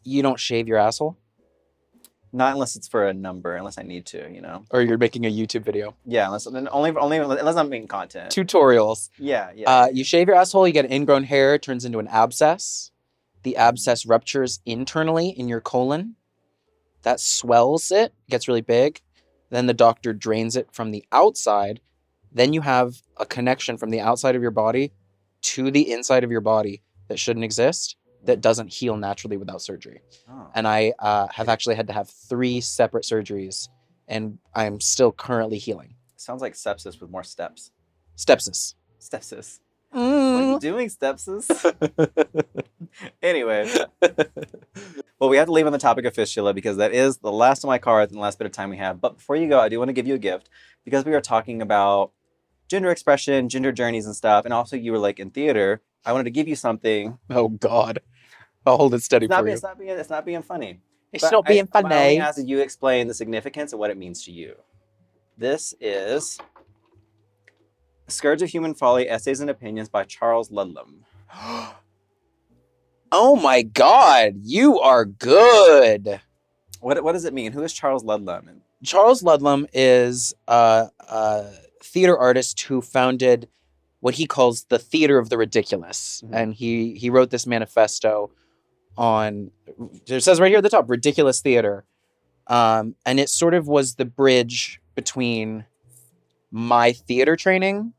[0.03, 1.17] you don't shave your asshole,
[2.33, 4.65] not unless it's for a number, unless I need to, you know.
[4.71, 5.95] or you're making a YouTube video.
[6.05, 8.31] Yeah, unless then only only unless I'm making content.
[8.33, 9.11] Tutorials.
[9.19, 9.71] Yeah, yeah.
[9.71, 12.91] Uh, you shave your asshole, you get ingrown hair, it turns into an abscess.
[13.45, 16.17] The abscess ruptures internally in your colon.
[17.03, 19.01] That swells it, gets really big.
[19.53, 21.81] Then the doctor drains it from the outside.
[22.33, 24.93] Then you have a connection from the outside of your body
[25.43, 30.01] to the inside of your body that shouldn't exist, that doesn't heal naturally without surgery.
[30.31, 30.49] Oh.
[30.55, 33.69] And I uh, have actually had to have three separate surgeries,
[34.09, 35.97] and I'm still currently healing.
[36.17, 37.73] Sounds like sepsis with more steps.
[38.17, 38.75] Stepsis.
[39.01, 39.59] Stepsis.
[39.93, 40.61] What are you Mm.
[40.61, 41.49] doing, stepsis?
[43.23, 43.69] anyway,
[45.21, 47.65] well, we have to leave on the topic of fistula because that is the last
[47.65, 49.01] of my cards and the last bit of time we have.
[49.01, 50.49] But before you go, I do want to give you a gift
[50.85, 52.13] because we are talking about
[52.69, 54.45] gender expression, gender journeys, and stuff.
[54.45, 55.83] And also, you were like in theater.
[56.05, 57.19] I wanted to give you something.
[57.31, 58.01] oh God,
[58.67, 59.55] I'll hold it steady It's for being, you.
[59.55, 59.91] it's not being.
[59.99, 60.81] It's not being funny.
[61.13, 62.19] It's But not being I, I only funny.
[62.19, 64.55] ask that you explain the significance and what it means to you.
[65.37, 66.39] This is
[68.09, 71.05] Scourge of Human Folly: Essays and Opinions by Charles Ludlam.
[73.13, 76.21] oh my God, you are good.
[76.81, 77.53] What what does it mean?
[77.53, 78.63] Who is Charles Ludlam?
[78.85, 81.47] Charles Ludlam is a, a
[81.83, 83.49] theater artist who founded
[84.01, 86.31] what he calls the theater of the ridiculous, Mhm.
[86.37, 88.31] and he he wrote this manifesto
[88.99, 89.53] on.
[90.07, 91.85] It says right here at the top, ridiculous theater,
[92.49, 95.65] um, and it sort of was the bridge between
[96.53, 97.95] my theater training,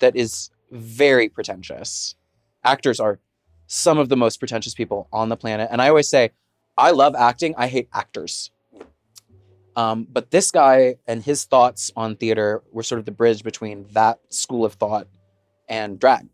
[0.00, 2.16] that is very pretentious.
[2.64, 3.20] Actors are
[3.68, 6.32] some of the most pretentious people on the planet, and I always say,
[6.76, 7.54] I love acting.
[7.56, 8.50] I hate actors.
[9.76, 13.86] Um, but this guy and his thoughts on theater were sort of the bridge between
[13.92, 15.06] that school of thought
[15.68, 16.28] and drag.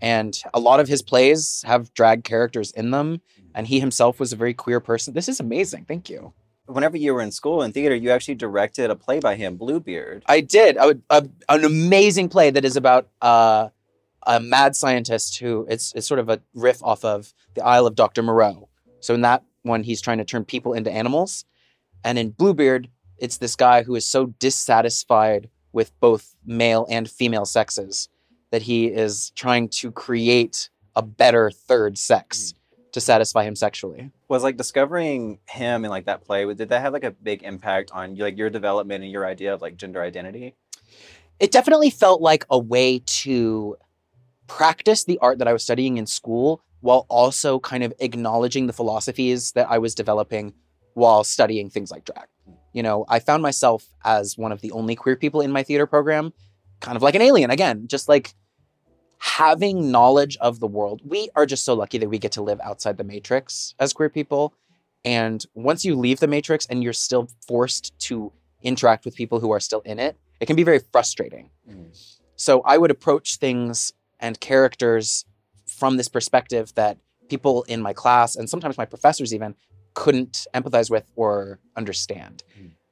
[0.00, 3.20] And a lot of his plays have drag characters in them.
[3.54, 5.14] And he himself was a very queer person.
[5.14, 5.86] This is amazing.
[5.86, 6.34] Thank you.
[6.66, 10.22] Whenever you were in school in theater, you actually directed a play by him, Bluebeard.
[10.26, 10.76] I did.
[10.78, 13.68] I would, an amazing play that is about uh,
[14.26, 17.94] a mad scientist who it's, it's sort of a riff off of the Isle of
[17.94, 18.22] Dr.
[18.22, 18.68] Moreau.
[19.00, 21.44] So in that one, he's trying to turn people into animals.
[22.04, 22.88] And in Bluebeard,
[23.18, 28.08] it's this guy who is so dissatisfied with both male and female sexes
[28.50, 32.54] that he is trying to create a better third sex
[32.96, 34.10] to satisfy him sexually.
[34.28, 36.52] Was like discovering him in like that play.
[36.52, 39.62] Did that have like a big impact on like your development and your idea of
[39.62, 40.56] like gender identity?
[41.38, 43.76] it definitely felt like a way to
[44.46, 48.72] practice the art that I was studying in school while also kind of acknowledging the
[48.72, 50.54] philosophies that I was developing
[50.94, 52.26] while studying things like drag.
[52.72, 55.86] You know, I found myself as one of the only queer people in my theater
[55.86, 56.32] program,
[56.80, 58.34] kind of like an alien again, just like
[59.18, 61.00] having knowledge of the world.
[61.04, 64.08] We are just so lucky that we get to live outside the matrix as queer
[64.08, 64.54] people.
[65.04, 69.52] And once you leave the matrix and you're still forced to interact with people who
[69.52, 71.50] are still in it, it can be very frustrating.
[72.36, 75.24] So I would approach things and characters
[75.66, 76.98] from this perspective that
[77.28, 79.54] people in my class and sometimes my professors even
[79.94, 82.42] couldn't empathize with or understand.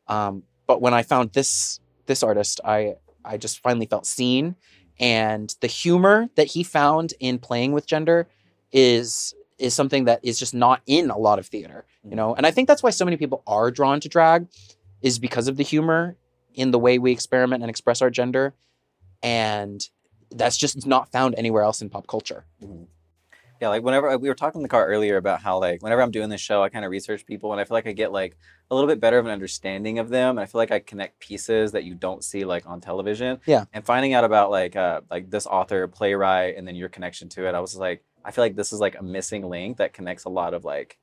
[0.08, 2.94] Um, but when I found this this artist, I
[3.24, 4.56] I just finally felt seen,
[5.00, 8.28] and the humor that he found in playing with gender
[8.72, 12.16] is is something that is just not in a lot of theater, you mm.
[12.16, 12.34] know.
[12.34, 14.48] And I think that's why so many people are drawn to drag,
[15.00, 16.16] is because of the humor
[16.54, 18.54] in the way we experiment and express our gender,
[19.22, 19.88] and
[20.30, 22.44] that's just not found anywhere else in pop culture.
[22.62, 22.86] Mm.
[23.60, 26.10] Yeah, like whenever we were talking in the car earlier about how like whenever I'm
[26.10, 28.36] doing this show, I kind of research people and I feel like I get like
[28.70, 30.30] a little bit better of an understanding of them.
[30.30, 33.40] And I feel like I connect pieces that you don't see like on television.
[33.46, 33.64] Yeah.
[33.72, 37.46] And finding out about like uh like this author, playwright, and then your connection to
[37.48, 40.24] it, I was like, I feel like this is like a missing link that connects
[40.24, 40.98] a lot of like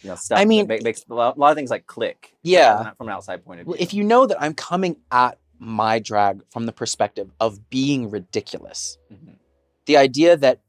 [0.00, 0.38] you know stuff.
[0.38, 2.34] that mean, ma- makes a lot, a lot of things like click.
[2.42, 2.72] Yeah.
[2.74, 3.76] uh, from an outside point of view.
[3.78, 8.98] If you know that I'm coming at my drag from the perspective of being ridiculous,
[9.12, 9.36] Mhm.
[9.86, 10.60] the idea that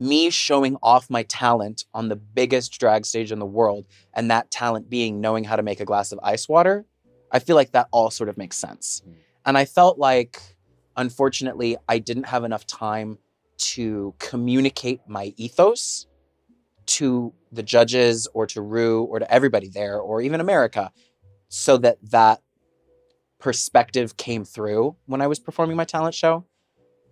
[0.00, 4.50] me showing off my talent on the biggest drag stage in the world and that
[4.50, 6.86] talent being knowing how to make a glass of ice water,
[7.30, 9.02] I feel like that all sort of makes sense.
[9.06, 9.14] Mhm.
[9.46, 10.40] And I felt like,
[10.96, 13.18] unfortunately, I didn't have enough time
[13.58, 16.06] to communicate my ethos
[16.86, 20.90] to the judges or to Rue or to everybody there or even America
[21.48, 22.40] so that that
[23.38, 26.44] perspective came through when I was performing my talent show.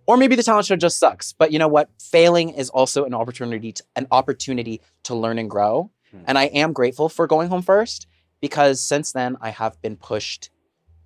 [0.09, 1.33] Or maybe the talent show just sucks.
[1.33, 1.87] But you know what?
[2.01, 5.91] Failing is also an opportunity to, an opportunity to learn and grow.
[6.09, 6.21] Hmm.
[6.25, 8.07] And I am grateful for going home first
[8.41, 10.49] because since then I have been pushed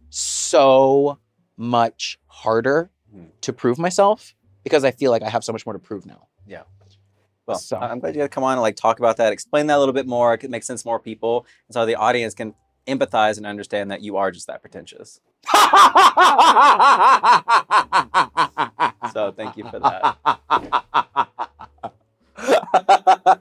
[0.09, 1.19] so
[1.57, 3.25] much harder Hmm.
[3.41, 4.33] to prove myself
[4.63, 6.27] because I feel like I have so much more to prove now.
[6.47, 6.61] Yeah.
[7.45, 9.67] Well, So- I'm glad you had to come on and like talk about that, explain
[9.67, 10.33] that a little bit more.
[10.33, 12.55] It could make sense to more people, and so the audience can
[12.87, 15.19] empathize and understand that you are just that pretentious.
[19.13, 20.17] So thank you for that.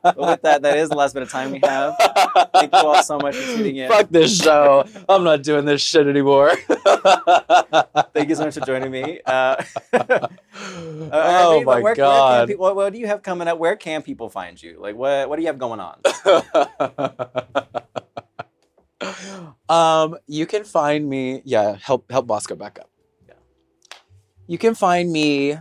[0.02, 1.94] But with that, that is the last bit of time we have.
[2.52, 3.88] Thank you all so much for tuning in.
[3.88, 4.84] Fuck this show.
[5.08, 6.52] I'm not doing this shit anymore.
[8.14, 9.20] Thank you so much for joining me.
[9.24, 9.30] Uh,
[9.92, 10.28] uh,
[11.12, 12.54] oh Irene, my where- where can god.
[12.56, 13.58] what, what do you have coming up?
[13.58, 14.78] Where can people find you?
[14.80, 15.98] Like, what what do you have going on?
[19.68, 21.42] um, you can find me.
[21.44, 22.88] Yeah, help help Bosco back up.
[24.46, 25.56] You can find me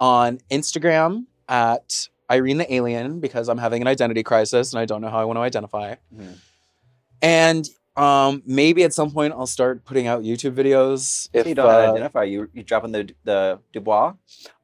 [0.00, 5.00] on Instagram at Irene the Alien because I'm having an identity crisis and I don't
[5.00, 5.96] know how I want to identify.
[6.14, 6.38] Mhm.
[7.22, 11.28] And um, maybe at some point I'll start putting out YouTube videos.
[11.32, 12.24] If you don't know how to uh, identify.
[12.24, 14.14] You you dropping the the Dubois.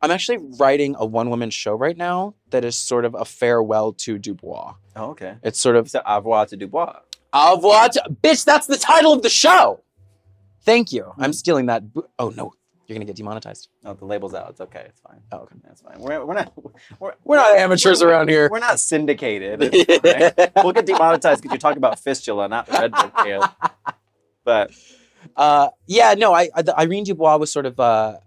[0.01, 3.93] I'm actually writing a one woman show right now that is sort of a farewell
[4.05, 4.75] to Dubois.
[4.95, 5.37] Oh, okay.
[5.43, 7.01] It's sort of So au revoir to Dubois.
[7.35, 7.89] Au revoir.
[7.91, 9.81] to- Bitch, that's the title of the show.
[10.63, 11.13] Thank you.
[11.19, 11.35] I'm Mhm.
[11.35, 11.93] stealing that.
[11.93, 12.53] bo- Oh no,
[12.87, 13.69] you're gonna get demonetized.
[13.85, 14.51] Oh, the label's out.
[14.51, 14.87] It's okay.
[14.89, 15.21] It's fine.
[15.33, 15.57] Oh, okay.
[15.65, 15.99] That's fine.
[15.99, 16.53] We're, we're not
[17.01, 18.49] we're, We're not amateurs around here.
[18.51, 19.61] We're not syndicated.
[19.75, 20.65] It's fine.
[20.65, 23.45] we'll get demonetized because you're talking about fistula, not red tale.
[24.45, 24.71] But
[25.37, 28.19] Uh, yeah, no, I, I the Irene Dubois was sort of uh,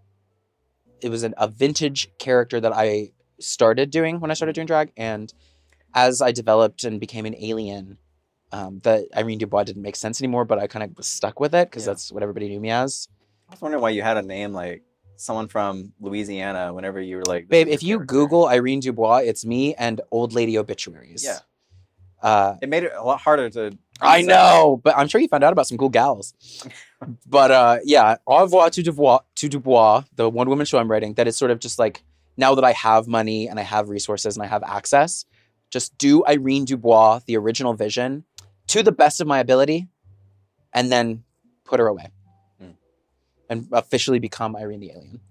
[1.02, 4.92] it was an, a vintage character that I started doing when I started doing drag,
[4.98, 5.32] and
[5.94, 7.98] as I developed and became an alien,
[8.52, 10.46] um, the Irene Dubois didn't make sense anymore.
[10.46, 11.92] But I kind of was stuck with it because Yeah.
[11.94, 13.08] that's what everybody knew me as.
[13.50, 14.84] I was wondering why you had a name like
[15.16, 16.74] someone from Louisiana.
[16.74, 18.06] Whenever you were like, Babe, if you character.
[18.14, 21.24] Google Irene Dubois, it's me and old lady obituaries.
[21.24, 21.40] Yeah.
[22.22, 23.78] Uh, it made it a lot harder to.
[24.02, 24.28] I pronounce that.
[24.28, 26.34] know, but I'm sure you found out about some cool gals.
[27.28, 31.14] but uh, yeah, au revoir to Dubois, to Dubois, the one woman show I'm writing.
[31.16, 32.04] That is sort of just like
[32.38, 35.26] now that I have money and I have resources and I have access,
[35.72, 38.24] just do Irene Dubois the original vision
[38.68, 39.88] to the best of my ability,
[40.74, 41.24] and then
[41.64, 42.10] put her away,
[42.60, 42.72] Hmm.
[43.50, 45.22] and officially become Irene the alien.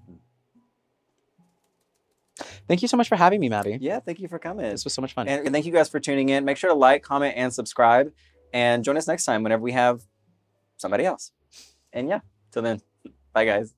[2.69, 3.79] Thank you so much for having me, Maddy.
[3.81, 4.69] Yeah, thank you for coming.
[4.69, 5.29] This was so much fun.
[5.29, 6.45] And thank you guys for tuning in.
[6.45, 8.13] Make sure to like, comment, and subscribe.
[8.53, 10.03] And join us next time whenever we have
[10.77, 11.33] somebody else.
[11.93, 12.21] And yeah,
[12.51, 12.81] till then,
[13.33, 13.73] bye guys.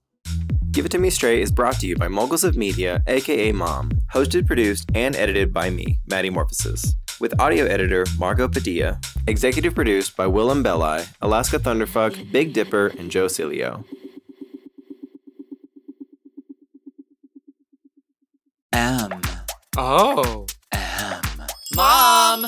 [0.70, 3.90] Give It To Me Straight is brought to you by Moguls of Media, aka Mom.
[4.12, 6.92] Hosted, produced, and edited by me, Maddy Morphosis.
[7.20, 9.00] With audio editor Margot Padilla.
[9.29, 13.85] Executive produced by Willam Belli, Alaska Thunderfuck, Big Dipper, and Joe Cilio.
[18.72, 19.20] M.
[19.76, 20.47] Oh.
[20.72, 21.43] M.
[21.74, 22.47] Mom!